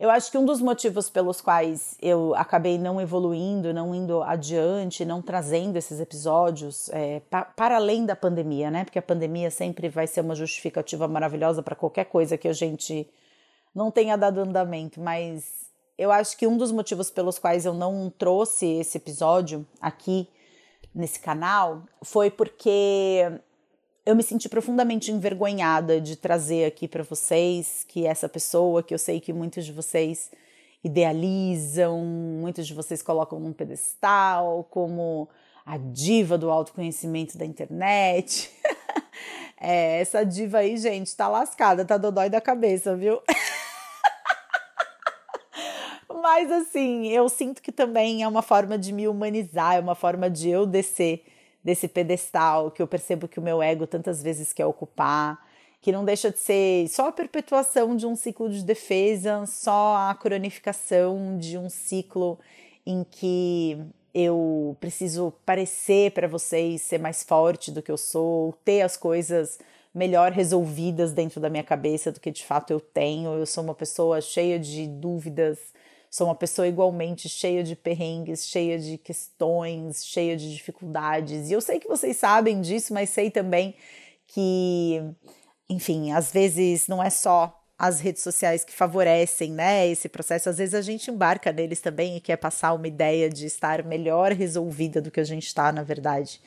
eu 0.01 0.09
acho 0.09 0.31
que 0.31 0.37
um 0.37 0.43
dos 0.43 0.59
motivos 0.59 1.11
pelos 1.11 1.41
quais 1.41 1.95
eu 2.01 2.33
acabei 2.33 2.79
não 2.79 2.99
evoluindo, 2.99 3.71
não 3.71 3.93
indo 3.93 4.23
adiante, 4.23 5.05
não 5.05 5.21
trazendo 5.21 5.77
esses 5.77 5.99
episódios 5.99 6.89
é, 6.89 7.19
pa 7.29 7.45
para 7.45 7.75
além 7.75 8.03
da 8.03 8.15
pandemia, 8.15 8.71
né? 8.71 8.83
Porque 8.83 8.97
a 8.97 9.01
pandemia 9.03 9.51
sempre 9.51 9.87
vai 9.89 10.07
ser 10.07 10.21
uma 10.21 10.33
justificativa 10.33 11.07
maravilhosa 11.07 11.61
para 11.61 11.75
qualquer 11.75 12.05
coisa 12.05 12.35
que 12.35 12.47
a 12.47 12.53
gente 12.53 13.07
não 13.75 13.91
tenha 13.91 14.17
dado 14.17 14.39
andamento, 14.39 14.99
mas 14.99 15.69
eu 15.95 16.11
acho 16.11 16.35
que 16.35 16.47
um 16.47 16.57
dos 16.57 16.71
motivos 16.71 17.11
pelos 17.11 17.37
quais 17.37 17.63
eu 17.67 17.73
não 17.75 18.09
trouxe 18.09 18.65
esse 18.65 18.97
episódio 18.97 19.63
aqui 19.79 20.27
nesse 20.95 21.19
canal 21.19 21.83
foi 22.01 22.31
porque 22.31 23.39
eu 24.05 24.15
me 24.15 24.23
senti 24.23 24.49
profundamente 24.49 25.11
envergonhada 25.11 26.01
de 26.01 26.15
trazer 26.15 26.65
aqui 26.65 26.87
para 26.87 27.03
vocês 27.03 27.85
que 27.87 28.05
essa 28.05 28.27
pessoa 28.27 28.81
que 28.81 28.93
eu 28.93 28.97
sei 28.97 29.19
que 29.19 29.31
muitos 29.31 29.65
de 29.65 29.71
vocês 29.71 30.31
idealizam, 30.83 31.99
muitos 31.99 32.65
de 32.65 32.73
vocês 32.73 33.03
colocam 33.03 33.39
num 33.39 33.53
pedestal 33.53 34.67
como 34.71 35.29
a 35.63 35.77
diva 35.77 36.37
do 36.37 36.49
autoconhecimento 36.49 37.37
da 37.37 37.45
internet. 37.45 38.49
é, 39.61 40.01
essa 40.01 40.25
diva 40.25 40.59
aí, 40.59 40.77
gente, 40.77 41.15
tá 41.15 41.27
lascada, 41.27 41.85
tá 41.85 41.97
dodói 41.97 42.29
da 42.29 42.41
cabeça, 42.41 42.95
viu? 42.95 43.21
Mas 46.09 46.51
assim, 46.51 47.07
eu 47.07 47.29
sinto 47.29 47.61
que 47.61 47.71
também 47.71 48.23
é 48.23 48.27
uma 48.27 48.41
forma 48.41 48.79
de 48.79 48.91
me 48.91 49.07
humanizar, 49.07 49.75
é 49.75 49.79
uma 49.79 49.95
forma 49.95 50.27
de 50.27 50.49
eu 50.49 50.65
descer 50.65 51.23
desse 51.63 51.87
pedestal 51.87 52.71
que 52.71 52.81
eu 52.81 52.87
percebo 52.87 53.27
que 53.27 53.39
o 53.39 53.41
meu 53.41 53.61
ego 53.61 53.85
tantas 53.85 54.21
vezes 54.21 54.53
quer 54.53 54.65
ocupar, 54.65 55.39
que 55.81 55.91
não 55.91 56.05
deixa 56.05 56.29
de 56.29 56.37
ser 56.37 56.87
só 56.87 57.07
a 57.07 57.11
perpetuação 57.11 57.95
de 57.95 58.05
um 58.05 58.15
ciclo 58.15 58.49
de 58.49 58.63
defesa, 58.63 59.45
só 59.45 59.95
a 60.09 60.15
cronificação 60.15 61.37
de 61.37 61.57
um 61.57 61.69
ciclo 61.69 62.39
em 62.85 63.03
que 63.03 63.79
eu 64.13 64.75
preciso 64.79 65.33
parecer 65.45 66.11
para 66.11 66.27
vocês 66.27 66.81
ser 66.81 66.99
mais 66.99 67.23
forte 67.23 67.71
do 67.71 67.81
que 67.81 67.91
eu 67.91 67.97
sou, 67.97 68.53
ter 68.65 68.81
as 68.81 68.97
coisas 68.97 69.57
melhor 69.93 70.31
resolvidas 70.31 71.13
dentro 71.13 71.39
da 71.39 71.49
minha 71.49 71.63
cabeça 71.63 72.11
do 72.11 72.19
que 72.19 72.31
de 72.31 72.43
fato 72.43 72.71
eu 72.71 72.79
tenho. 72.79 73.33
Eu 73.33 73.45
sou 73.45 73.63
uma 73.63 73.75
pessoa 73.75 74.21
cheia 74.21 74.59
de 74.59 74.87
dúvidas, 74.87 75.59
Sou 76.11 76.27
uma 76.27 76.35
pessoa 76.35 76.67
igualmente 76.67 77.29
cheia 77.29 77.63
de 77.63 77.73
perrengues, 77.73 78.45
cheia 78.45 78.77
de 78.77 78.97
questões, 78.97 80.05
cheia 80.05 80.35
de 80.35 80.53
dificuldades. 80.53 81.49
E 81.49 81.53
eu 81.53 81.61
sei 81.61 81.79
que 81.79 81.87
vocês 81.87 82.17
sabem 82.17 82.59
disso, 82.59 82.93
mas 82.93 83.09
sei 83.11 83.31
também 83.31 83.73
que, 84.27 85.01
enfim, 85.69 86.11
às 86.11 86.29
vezes 86.29 86.89
não 86.89 87.01
é 87.01 87.09
só 87.09 87.57
as 87.79 88.01
redes 88.01 88.21
sociais 88.21 88.65
que 88.65 88.73
favorecem, 88.73 89.53
né, 89.53 89.87
esse 89.87 90.09
processo. 90.09 90.49
Às 90.49 90.57
vezes 90.57 90.75
a 90.75 90.81
gente 90.81 91.09
embarca 91.09 91.49
neles 91.53 91.79
também 91.79 92.17
e 92.17 92.19
quer 92.19 92.35
passar 92.35 92.73
uma 92.73 92.87
ideia 92.87 93.29
de 93.29 93.45
estar 93.45 93.81
melhor 93.85 94.33
resolvida 94.33 95.01
do 95.01 95.09
que 95.09 95.21
a 95.21 95.23
gente 95.23 95.47
está, 95.47 95.71
na 95.71 95.81
verdade. 95.81 96.41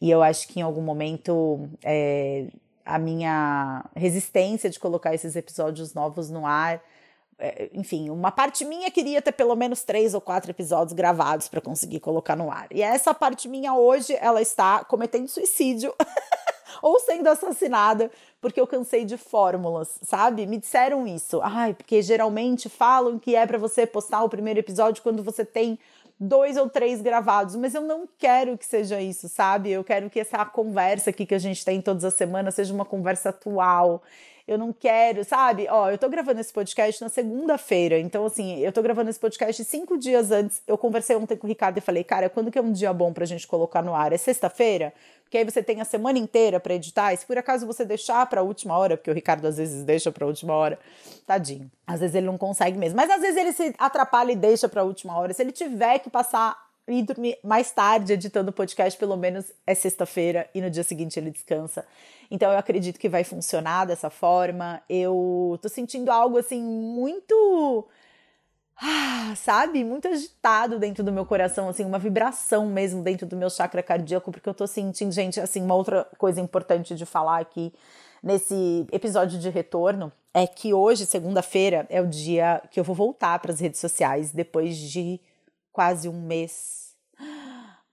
E 0.00 0.08
eu 0.08 0.22
acho 0.22 0.46
que 0.46 0.60
em 0.60 0.62
algum 0.62 0.82
momento 0.82 1.68
é, 1.82 2.46
a 2.84 2.96
minha 2.96 3.84
resistência 3.96 4.70
de 4.70 4.78
colocar 4.78 5.12
esses 5.12 5.34
episódios 5.34 5.94
novos 5.94 6.30
no 6.30 6.46
ar 6.46 6.80
enfim, 7.72 8.10
uma 8.10 8.30
parte 8.30 8.64
minha 8.64 8.90
queria 8.90 9.22
ter 9.22 9.32
pelo 9.32 9.54
menos 9.56 9.82
três 9.82 10.14
ou 10.14 10.20
quatro 10.20 10.50
episódios 10.50 10.92
gravados 10.92 11.48
para 11.48 11.60
conseguir 11.60 12.00
colocar 12.00 12.36
no 12.36 12.50
ar. 12.50 12.66
E 12.70 12.82
essa 12.82 13.14
parte 13.14 13.48
minha 13.48 13.74
hoje, 13.74 14.16
ela 14.20 14.42
está 14.42 14.84
cometendo 14.84 15.28
suicídio 15.28 15.94
ou 16.82 16.98
sendo 17.00 17.28
assassinada 17.28 18.10
porque 18.40 18.60
eu 18.60 18.66
cansei 18.66 19.04
de 19.04 19.16
fórmulas, 19.16 19.98
sabe? 20.02 20.46
Me 20.46 20.58
disseram 20.58 21.06
isso. 21.06 21.40
Ai, 21.42 21.74
porque 21.74 22.00
geralmente 22.02 22.68
falam 22.68 23.18
que 23.18 23.36
é 23.36 23.46
para 23.46 23.58
você 23.58 23.86
postar 23.86 24.22
o 24.22 24.28
primeiro 24.28 24.60
episódio 24.60 25.02
quando 25.02 25.22
você 25.22 25.44
tem 25.44 25.78
dois 26.18 26.58
ou 26.58 26.68
três 26.68 27.00
gravados, 27.00 27.56
mas 27.56 27.74
eu 27.74 27.80
não 27.80 28.06
quero 28.18 28.58
que 28.58 28.66
seja 28.66 29.00
isso, 29.00 29.26
sabe? 29.28 29.70
Eu 29.70 29.82
quero 29.82 30.10
que 30.10 30.20
essa 30.20 30.44
conversa 30.44 31.08
aqui 31.08 31.24
que 31.24 31.34
a 31.34 31.38
gente 31.38 31.64
tem 31.64 31.80
todas 31.80 32.04
as 32.04 32.12
semanas 32.12 32.54
seja 32.54 32.74
uma 32.74 32.84
conversa 32.84 33.30
atual 33.30 34.02
eu 34.50 34.58
não 34.58 34.72
quero, 34.72 35.24
sabe? 35.24 35.68
Ó, 35.70 35.88
eu 35.88 35.96
tô 35.96 36.08
gravando 36.08 36.40
esse 36.40 36.52
podcast 36.52 37.00
na 37.00 37.08
segunda-feira, 37.08 38.00
então 38.00 38.26
assim, 38.26 38.58
eu 38.58 38.72
tô 38.72 38.82
gravando 38.82 39.08
esse 39.08 39.18
podcast 39.18 39.64
cinco 39.64 39.96
dias 39.96 40.32
antes. 40.32 40.60
Eu 40.66 40.76
conversei 40.76 41.14
ontem 41.14 41.36
com 41.36 41.46
o 41.46 41.48
Ricardo 41.48 41.78
e 41.78 41.80
falei, 41.80 42.02
cara, 42.02 42.28
quando 42.28 42.50
que 42.50 42.58
é 42.58 42.62
um 42.62 42.72
dia 42.72 42.92
bom 42.92 43.12
pra 43.12 43.24
gente 43.24 43.46
colocar 43.46 43.80
no 43.80 43.94
ar? 43.94 44.12
É 44.12 44.16
sexta-feira? 44.16 44.92
Porque 45.22 45.38
aí 45.38 45.44
você 45.44 45.62
tem 45.62 45.80
a 45.80 45.84
semana 45.84 46.18
inteira 46.18 46.58
para 46.58 46.74
editar. 46.74 47.12
E 47.12 47.16
se 47.16 47.24
por 47.24 47.38
acaso 47.38 47.64
você 47.64 47.84
deixar 47.84 48.26
pra 48.26 48.42
última 48.42 48.76
hora, 48.76 48.96
porque 48.96 49.08
o 49.08 49.14
Ricardo 49.14 49.46
às 49.46 49.56
vezes 49.56 49.84
deixa 49.84 50.10
pra 50.10 50.26
última 50.26 50.52
hora, 50.52 50.76
tadinho. 51.24 51.70
Às 51.86 52.00
vezes 52.00 52.16
ele 52.16 52.26
não 52.26 52.36
consegue 52.36 52.76
mesmo, 52.76 52.96
mas 52.96 53.08
às 53.08 53.20
vezes 53.20 53.36
ele 53.36 53.52
se 53.52 53.72
atrapalha 53.78 54.32
e 54.32 54.36
deixa 54.36 54.68
pra 54.68 54.82
última 54.82 55.16
hora. 55.16 55.32
Se 55.32 55.40
ele 55.40 55.52
tiver 55.52 56.00
que 56.00 56.10
passar 56.10 56.69
e 56.88 57.02
dormir 57.02 57.38
mais 57.42 57.70
tarde 57.70 58.12
editando 58.12 58.50
o 58.50 58.52
podcast, 58.52 58.98
pelo 58.98 59.16
menos 59.16 59.52
é 59.66 59.74
sexta-feira 59.74 60.48
e 60.54 60.60
no 60.60 60.70
dia 60.70 60.82
seguinte 60.82 61.18
ele 61.18 61.30
descansa. 61.30 61.86
Então 62.30 62.50
eu 62.52 62.58
acredito 62.58 62.98
que 62.98 63.08
vai 63.08 63.24
funcionar 63.24 63.84
dessa 63.84 64.10
forma. 64.10 64.82
Eu 64.88 65.58
tô 65.62 65.68
sentindo 65.68 66.10
algo 66.10 66.38
assim 66.38 66.62
muito 66.62 67.86
ah, 68.82 69.34
sabe, 69.36 69.84
muito 69.84 70.08
agitado 70.08 70.78
dentro 70.78 71.04
do 71.04 71.12
meu 71.12 71.26
coração, 71.26 71.68
assim, 71.68 71.84
uma 71.84 71.98
vibração 71.98 72.66
mesmo 72.66 73.02
dentro 73.02 73.26
do 73.26 73.36
meu 73.36 73.50
chakra 73.50 73.82
cardíaco, 73.82 74.32
porque 74.32 74.48
eu 74.48 74.54
tô 74.54 74.66
sentindo, 74.66 75.12
gente, 75.12 75.38
assim, 75.38 75.60
uma 75.60 75.74
outra 75.74 76.06
coisa 76.16 76.40
importante 76.40 76.94
de 76.94 77.04
falar 77.04 77.40
aqui 77.40 77.74
nesse 78.22 78.86
episódio 78.90 79.38
de 79.38 79.50
retorno 79.50 80.10
é 80.32 80.46
que 80.46 80.72
hoje, 80.72 81.04
segunda-feira, 81.04 81.86
é 81.90 82.00
o 82.00 82.06
dia 82.06 82.62
que 82.70 82.80
eu 82.80 82.84
vou 82.84 82.94
voltar 82.94 83.38
para 83.40 83.52
as 83.52 83.60
redes 83.60 83.80
sociais 83.80 84.32
depois 84.32 84.76
de 84.76 85.20
quase 85.72 86.08
um 86.08 86.20
mês 86.20 86.90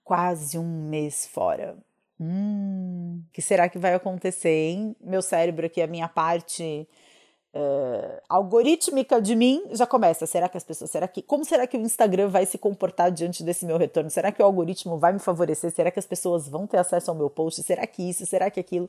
quase 0.08 0.58
um 0.58 0.88
mês 0.88 1.26
fora. 1.26 1.76
Hum, 2.18 3.22
que 3.30 3.42
será 3.42 3.68
que 3.68 3.78
vai 3.78 3.92
acontecer, 3.92 4.70
hein? 4.70 4.96
Meu 5.02 5.20
cérebro 5.20 5.66
aqui, 5.66 5.82
a 5.82 5.86
minha 5.86 6.08
parte 6.08 6.88
uh, 7.54 8.20
algorítmica 8.26 9.20
de 9.20 9.36
mim 9.36 9.62
já 9.72 9.86
começa. 9.86 10.26
Será 10.26 10.48
que 10.48 10.56
as 10.56 10.64
pessoas, 10.64 10.90
será 10.90 11.06
que, 11.06 11.20
como 11.20 11.44
será 11.44 11.66
que 11.66 11.76
o 11.76 11.80
Instagram 11.80 12.28
vai 12.28 12.46
se 12.46 12.56
comportar 12.56 13.12
diante 13.12 13.44
desse 13.44 13.66
meu 13.66 13.76
retorno? 13.76 14.08
Será 14.08 14.32
que 14.32 14.40
o 14.40 14.44
algoritmo 14.46 14.96
vai 14.96 15.12
me 15.12 15.18
favorecer? 15.18 15.70
Será 15.70 15.90
que 15.90 15.98
as 15.98 16.06
pessoas 16.06 16.48
vão 16.48 16.66
ter 16.66 16.78
acesso 16.78 17.10
ao 17.10 17.16
meu 17.16 17.28
post? 17.28 17.62
Será 17.62 17.86
que 17.86 18.02
isso? 18.02 18.24
Será 18.24 18.50
que 18.50 18.58
aquilo? 18.58 18.88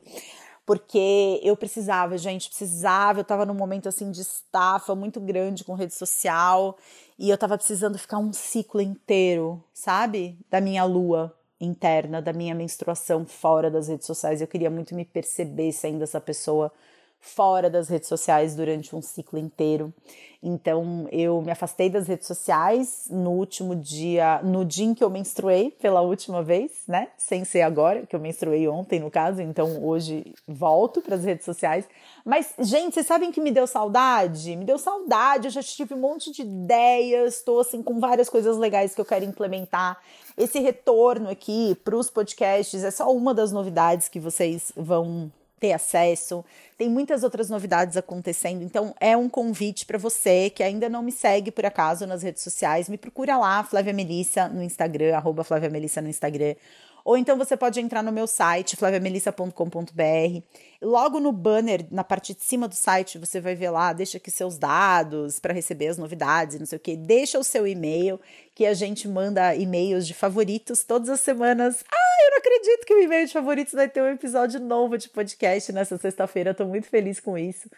Porque 0.70 1.40
eu 1.42 1.58
precisava, 1.58 2.16
gente, 2.16 2.48
precisava. 2.48 3.22
Eu 3.22 3.24
tava 3.24 3.44
num 3.44 3.56
momento 3.56 3.90
assim 3.90 4.12
de 4.12 4.22
estafa 4.22 4.94
muito 4.94 5.20
grande 5.20 5.64
com 5.64 5.74
rede 5.74 5.96
social 5.96 6.78
e 7.18 7.28
eu 7.28 7.36
tava 7.40 7.58
precisando 7.58 7.98
ficar 7.98 8.20
um 8.20 8.32
ciclo 8.32 8.80
inteiro, 8.80 9.64
sabe? 9.74 10.38
Da 10.48 10.62
minha 10.62 10.84
lua 10.84 11.36
interna, 11.60 12.22
da 12.22 12.32
minha 12.32 12.54
menstruação 12.54 13.26
fora 13.26 13.72
das 13.72 13.88
redes 13.88 14.06
sociais. 14.06 14.42
Eu 14.42 14.48
queria 14.48 14.70
muito 14.70 14.94
me 14.94 15.04
perceber 15.04 15.72
sendo 15.72 16.04
essa 16.04 16.22
pessoa 16.22 16.72
fora 17.20 17.70
das 17.70 17.90
redes 17.90 18.08
sociais 18.08 18.56
durante 18.56 18.96
um 18.96 19.02
ciclo 19.02 19.38
inteiro. 19.38 19.94
Então 20.42 21.06
eu 21.12 21.42
me 21.42 21.52
afastei 21.52 21.90
das 21.90 22.08
redes 22.08 22.26
sociais 22.26 23.08
no 23.10 23.32
último 23.32 23.76
dia, 23.76 24.42
no 24.42 24.64
dia 24.64 24.86
em 24.86 24.94
que 24.94 25.04
eu 25.04 25.10
menstruei 25.10 25.72
pela 25.72 26.00
última 26.00 26.42
vez, 26.42 26.72
né? 26.88 27.10
Sem 27.18 27.44
ser 27.44 27.62
agora, 27.62 28.06
que 28.06 28.16
eu 28.16 28.20
menstruei 28.22 28.66
ontem 28.68 29.02
no 29.02 29.12
caso, 29.12 29.42
então 29.42 29.84
hoje 29.84 30.34
volto 30.48 31.02
para 31.02 31.16
as 31.16 31.26
redes 31.26 31.44
sociais. 31.44 31.86
Mas, 32.24 32.54
gente, 32.60 32.94
vocês 32.94 33.06
sabem 33.06 33.34
que 33.34 33.42
me 33.42 33.52
deu 33.52 33.68
saudade? 33.68 34.56
Me 34.56 34.64
deu 34.64 34.78
saudade, 34.78 35.48
eu 35.48 35.52
já 35.52 35.62
tive 35.62 35.94
um 35.94 36.00
monte 36.00 36.32
de 36.32 36.44
ideias, 36.44 37.36
estou 37.36 37.60
assim 37.60 37.84
com 37.84 38.00
várias 38.00 38.30
coisas 38.30 38.58
legais 38.58 38.96
que 38.96 39.02
eu 39.02 39.06
quero 39.06 39.26
implementar. 39.26 40.02
Esse 40.38 40.60
retorno 40.60 41.30
aqui 41.30 41.76
para 41.84 41.98
os 41.98 42.10
podcasts 42.10 42.82
é 42.82 42.92
só 42.92 43.12
uma 43.12 43.34
das 43.34 43.52
novidades 43.52 44.08
que 44.08 44.22
vocês 44.22 44.72
vão 44.74 45.30
ter 45.60 45.74
acesso. 45.74 46.44
Tem 46.78 46.90
muitas 46.90 47.24
outras 47.24 47.50
novidades 47.50 47.98
acontecendo, 47.98 48.64
então 48.64 48.96
é 49.00 49.16
um 49.18 49.28
convite 49.28 49.86
para 49.86 49.98
você 49.98 50.50
que 50.50 50.64
ainda 50.64 50.88
não 50.88 51.04
me 51.04 51.12
segue 51.12 51.52
por 51.52 51.66
acaso 51.66 52.08
nas 52.08 52.24
redes 52.24 52.42
sociais, 52.42 52.88
me 52.88 52.98
procura 52.98 53.38
lá, 53.38 53.64
Flávia 53.64 53.94
Melissa 53.94 54.48
no 54.48 54.64
Instagram, 54.64 55.16
arroba 55.16 55.44
Flávia 55.44 55.70
Melissa 55.70 56.02
no 56.02 56.08
Instagram, 56.08 56.56
ou 57.04 57.18
então 57.18 57.38
você 57.38 57.58
pode 57.58 57.80
entrar 57.80 58.04
no 58.04 58.12
meu 58.12 58.28
site, 58.28 58.76
flaviamelissa.com.br. 58.76 60.44
Logo 60.82 61.20
no 61.20 61.32
banner, 61.32 61.86
na 61.90 62.04
parte 62.04 62.34
de 62.34 62.44
cima 62.44 62.68
do 62.68 62.76
site, 62.76 63.18
você 63.18 63.42
vai 63.42 63.56
ver 63.56 63.72
lá, 63.72 63.94
deixa 63.94 64.18
aqui 64.18 64.30
seus 64.30 64.58
dados 64.58 65.40
para 65.40 65.54
receber 65.54 65.88
as 65.88 65.98
novidades, 65.98 66.60
não 66.60 66.66
sei 66.66 66.78
o 66.78 66.80
que. 66.80 66.96
Deixa 66.96 67.40
o 67.40 67.44
seu 67.44 67.66
e-mail, 67.66 68.20
que 68.54 68.66
a 68.66 68.74
gente 68.74 69.08
manda 69.08 69.56
e-mails 69.56 70.06
de 70.06 70.14
favoritos 70.14 70.84
todas 70.84 71.10
as 71.10 71.20
semanas. 71.20 71.84
Ah, 71.92 72.09
eu 72.26 72.32
não 72.32 72.38
acredito 72.38 72.86
que 72.86 72.94
o 72.94 73.02
e-mail 73.02 73.28
de 73.28 73.34
favoritos 73.34 73.74
vai 73.74 73.88
ter 73.88 74.02
um 74.02 74.08
episódio 74.08 74.60
novo 74.60 74.98
de 74.98 75.10
podcast 75.10 75.72
nessa 75.72 75.98
sexta-feira. 75.98 76.52
Eu 76.52 76.56
tô 76.56 76.66
muito 76.66 76.88
feliz 76.88 77.20
com 77.20 77.38
isso. 77.38 77.70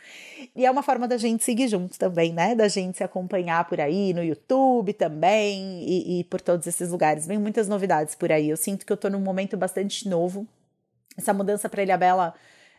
E 0.56 0.66
é 0.66 0.72
uma 0.72 0.84
forma 0.84 1.08
da 1.08 1.18
gente 1.18 1.44
seguir 1.44 1.68
junto 1.68 1.98
também, 1.98 2.34
né? 2.34 2.56
Da 2.56 2.68
gente 2.68 2.98
se 2.98 3.04
acompanhar 3.04 3.68
por 3.68 3.80
aí, 3.80 4.14
no 4.14 4.24
YouTube 4.24 4.94
também 4.94 5.84
e, 5.84 6.20
e 6.20 6.24
por 6.26 6.42
todos 6.42 6.68
esses 6.68 6.90
lugares. 6.90 7.28
Vem 7.28 7.38
muitas 7.38 7.68
novidades 7.68 8.16
por 8.16 8.32
aí. 8.32 8.50
Eu 8.50 8.58
sinto 8.58 8.86
que 8.86 8.94
eu 8.94 8.98
tô 8.98 9.10
num 9.10 9.20
momento 9.20 9.56
bastante 9.58 10.08
novo. 10.08 10.48
Essa 11.18 11.34
mudança 11.34 11.70
para 11.70 11.84
Ilhabela. 11.84 12.34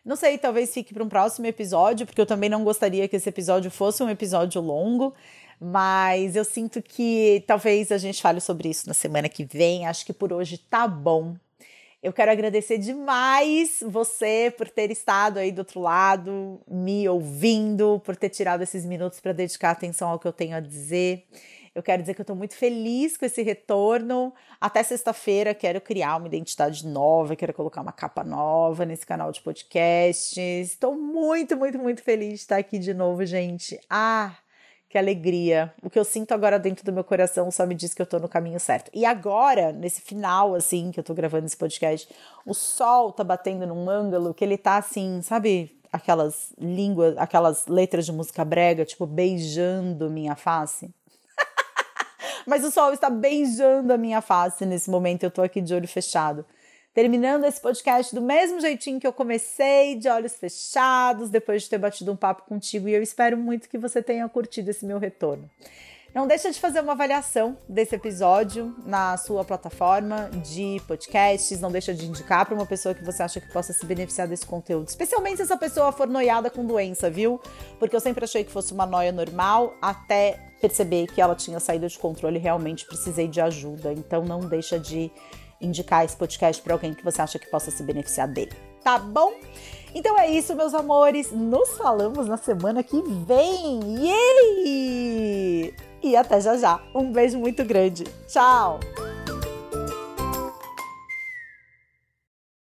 Não 0.05 0.16
sei, 0.16 0.37
talvez 0.37 0.72
fique 0.75 0.92
para 0.92 1.05
um 1.05 1.09
próximo 1.09 1.46
episódio, 1.46 2.05
porque 2.07 2.20
eu 2.20 2.27
também 2.27 2.51
não 2.51 2.64
gostaria 2.64 3.07
que 3.07 3.14
esse 3.14 3.29
episódio 3.29 3.70
fosse 3.70 4.03
um 4.03 4.11
episódio 4.11 4.61
longo, 4.61 5.14
mas 5.61 6.35
eu 6.35 6.44
sinto 6.44 6.83
que 6.83 7.44
talvez 7.46 7.92
a 7.92 7.98
gente 7.98 8.20
fale 8.20 8.40
sobre 8.40 8.68
isso 8.68 8.88
na 8.88 8.94
semana 8.94 9.29
que 9.29 9.44
vem. 9.44 9.87
Acho 9.87 10.05
que 10.05 10.12
por 10.12 10.33
hoje 10.33 10.59
tá 10.59 10.88
bom. 10.88 11.37
Eu 12.02 12.12
quero 12.12 12.32
agradecer 12.32 12.78
demais 12.78 13.78
você 13.86 14.52
por 14.58 14.68
ter 14.68 14.90
estado 14.90 15.38
aí 15.38 15.52
do 15.52 15.60
outro 15.60 15.78
lado, 15.78 16.60
me 16.66 17.08
ouvindo, 17.08 18.02
por 18.04 18.16
ter 18.16 18.28
tirado 18.28 18.60
esses 18.60 18.84
minutos 18.84 19.20
para 19.20 19.32
dedicar 19.32 19.70
atenção 19.70 20.08
ao 20.08 20.18
que 20.18 20.26
eu 20.26 20.32
tenho 20.32 20.56
a 20.56 20.60
dizer. 20.60 21.24
Eu 21.72 21.80
quero 21.80 22.02
dizer 22.02 22.14
que 22.14 22.20
eu 22.20 22.24
estou 22.24 22.34
muito 22.34 22.56
feliz 22.56 23.16
com 23.16 23.24
esse 23.24 23.40
retorno. 23.40 24.34
Até 24.60 24.82
sexta-feira 24.82 25.54
quero 25.54 25.80
criar 25.80 26.16
uma 26.16 26.26
identidade 26.26 26.84
nova, 26.84 27.36
quero 27.36 27.54
colocar 27.54 27.80
uma 27.80 27.92
capa 27.92 28.24
nova 28.24 28.84
nesse 28.84 29.06
canal 29.06 29.30
de 29.30 29.40
podcast. 29.40 30.40
Estou 30.40 30.96
muito, 30.96 31.56
muito, 31.56 31.78
muito 31.78 32.02
feliz 32.02 32.30
de 32.30 32.34
estar 32.40 32.56
aqui 32.56 32.80
de 32.80 32.92
novo, 32.92 33.24
gente. 33.24 33.78
Ah, 33.88 34.36
que 34.92 34.98
alegria. 34.98 35.72
O 35.83 35.88
que 35.88 35.98
eu 35.98 36.05
sinto 36.05 36.33
agora 36.33 36.59
dentro 36.59 36.85
do 36.85 36.92
meu 36.92 37.02
coração 37.02 37.50
só 37.50 37.64
me 37.64 37.74
diz 37.74 37.94
que 37.94 38.02
eu 38.02 38.05
tô 38.05 38.18
no 38.18 38.28
caminho 38.28 38.61
certo. 38.61 38.90
E 38.92 39.07
agora, 39.07 39.72
nesse 39.72 40.02
final, 40.02 40.55
assim, 40.55 40.90
que 40.92 41.00
eu 41.00 41.05
tô 41.05 41.14
gravando 41.14 41.46
esse 41.46 41.57
podcast, 41.57 42.07
o 42.44 42.52
sol 42.52 43.11
tá 43.11 43.24
batendo 43.24 43.66
num 43.66 43.88
ângulo 43.88 44.35
que 44.35 44.44
ele 44.44 44.59
tá 44.59 44.76
assim, 44.76 45.22
sabe? 45.22 45.81
Aquelas 45.90 46.52
línguas, 46.59 47.16
aquelas 47.16 47.66
letras 47.66 48.05
de 48.05 48.12
música 48.12 48.44
brega, 48.44 48.85
tipo, 48.85 49.07
beijando 49.07 50.11
minha 50.11 50.37
face. 50.37 50.90
Mas 52.46 52.62
o 52.62 52.70
sol 52.70 52.92
está 52.92 53.09
beijando 53.09 53.94
a 53.94 53.96
minha 53.96 54.20
face 54.20 54.66
nesse 54.66 54.90
momento, 54.90 55.24
eu 55.24 55.31
tô 55.31 55.40
aqui 55.40 55.62
de 55.62 55.74
olho 55.74 55.88
fechado 55.88 56.44
terminando 56.94 57.44
esse 57.44 57.61
podcast 57.61 58.14
do 58.14 58.20
mesmo 58.20 58.61
jeitinho 58.61 59.00
que 59.00 59.07
eu 59.07 59.12
comecei, 59.12 59.96
de 59.96 60.09
olhos 60.09 60.35
fechados, 60.35 61.31
depois 61.31 61.62
de 61.62 61.70
ter 61.70 61.78
batido 61.78 62.12
um 62.12 62.16
papo 62.16 62.42
contigo, 62.42 62.88
e 62.88 62.94
eu 62.94 63.02
espero 63.02 63.37
muito 63.37 63.68
que 63.68 63.78
você 63.78 64.02
tenha 64.02 64.28
curtido 64.28 64.70
esse 64.70 64.85
meu 64.85 64.98
retorno. 64.98 65.48
Não 66.14 66.26
deixa 66.26 66.50
de 66.50 66.61
fazer 66.61 66.81
uma 66.81 66.92
avaliação 66.92 67.57
desse 67.66 67.94
episódio 67.94 68.76
na 68.85 69.16
sua 69.16 69.46
plataforma 69.46 70.28
de 70.44 70.78
podcasts, 70.87 71.59
não 71.59 71.72
deixa 71.72 71.94
de 71.94 72.05
indicar 72.05 72.44
para 72.44 72.55
uma 72.55 72.66
pessoa 72.66 72.94
que 72.94 73.02
você 73.02 73.22
acha 73.22 73.40
que 73.40 73.50
possa 73.50 73.72
se 73.72 73.87
beneficiar 73.87 74.28
desse 74.28 74.44
conteúdo, 74.44 74.88
especialmente 74.88 75.37
se 75.37 75.42
essa 75.44 75.57
pessoa 75.57 75.90
for 75.90 76.07
noiada 76.07 76.50
com 76.50 76.66
doença, 76.66 77.09
viu? 77.09 77.40
Porque 77.78 77.96
eu 77.96 78.00
sempre 78.00 78.24
achei 78.24 78.44
que 78.44 78.52
fosse 78.52 78.74
uma 78.74 78.85
noia 78.85 79.11
normal, 79.11 79.74
até 79.81 80.38
perceber 80.61 81.07
que 81.07 81.20
ela 81.20 81.35
tinha 81.35 81.59
saído 81.59 81.88
de 81.88 81.98
controle 81.98 82.37
e 82.37 82.42
realmente 82.42 82.87
precisei 82.87 83.26
de 83.26 83.40
ajuda. 83.40 83.94
Então 83.94 84.22
não 84.22 84.40
deixa 84.40 84.78
de 84.78 85.11
indicar 85.62 86.05
esse 86.05 86.16
podcast 86.16 86.61
para 86.61 86.75
alguém 86.75 86.92
que 86.92 87.05
você 87.05 87.22
acha 87.22 87.38
que 87.38 87.46
possa 87.46 87.70
se 87.70 87.83
beneficiar 87.83 88.29
dele. 88.29 88.53
Tá 88.83 88.98
bom? 88.98 89.33
Então 89.94 90.18
é 90.18 90.31
isso, 90.31 90.55
meus 90.57 90.75
amores. 90.75 91.31
Nos 91.31 91.77
falamos 91.77 92.27
na 92.27 92.37
semana 92.37 92.83
que 92.83 93.01
vem. 93.03 93.81
Yay! 94.05 95.75
E 96.03 96.16
até 96.16 96.40
já 96.40 96.57
já. 96.57 96.83
Um 96.94 97.12
beijo 97.12 97.38
muito 97.38 97.64
grande. 97.64 98.05
Tchau! 98.27 98.81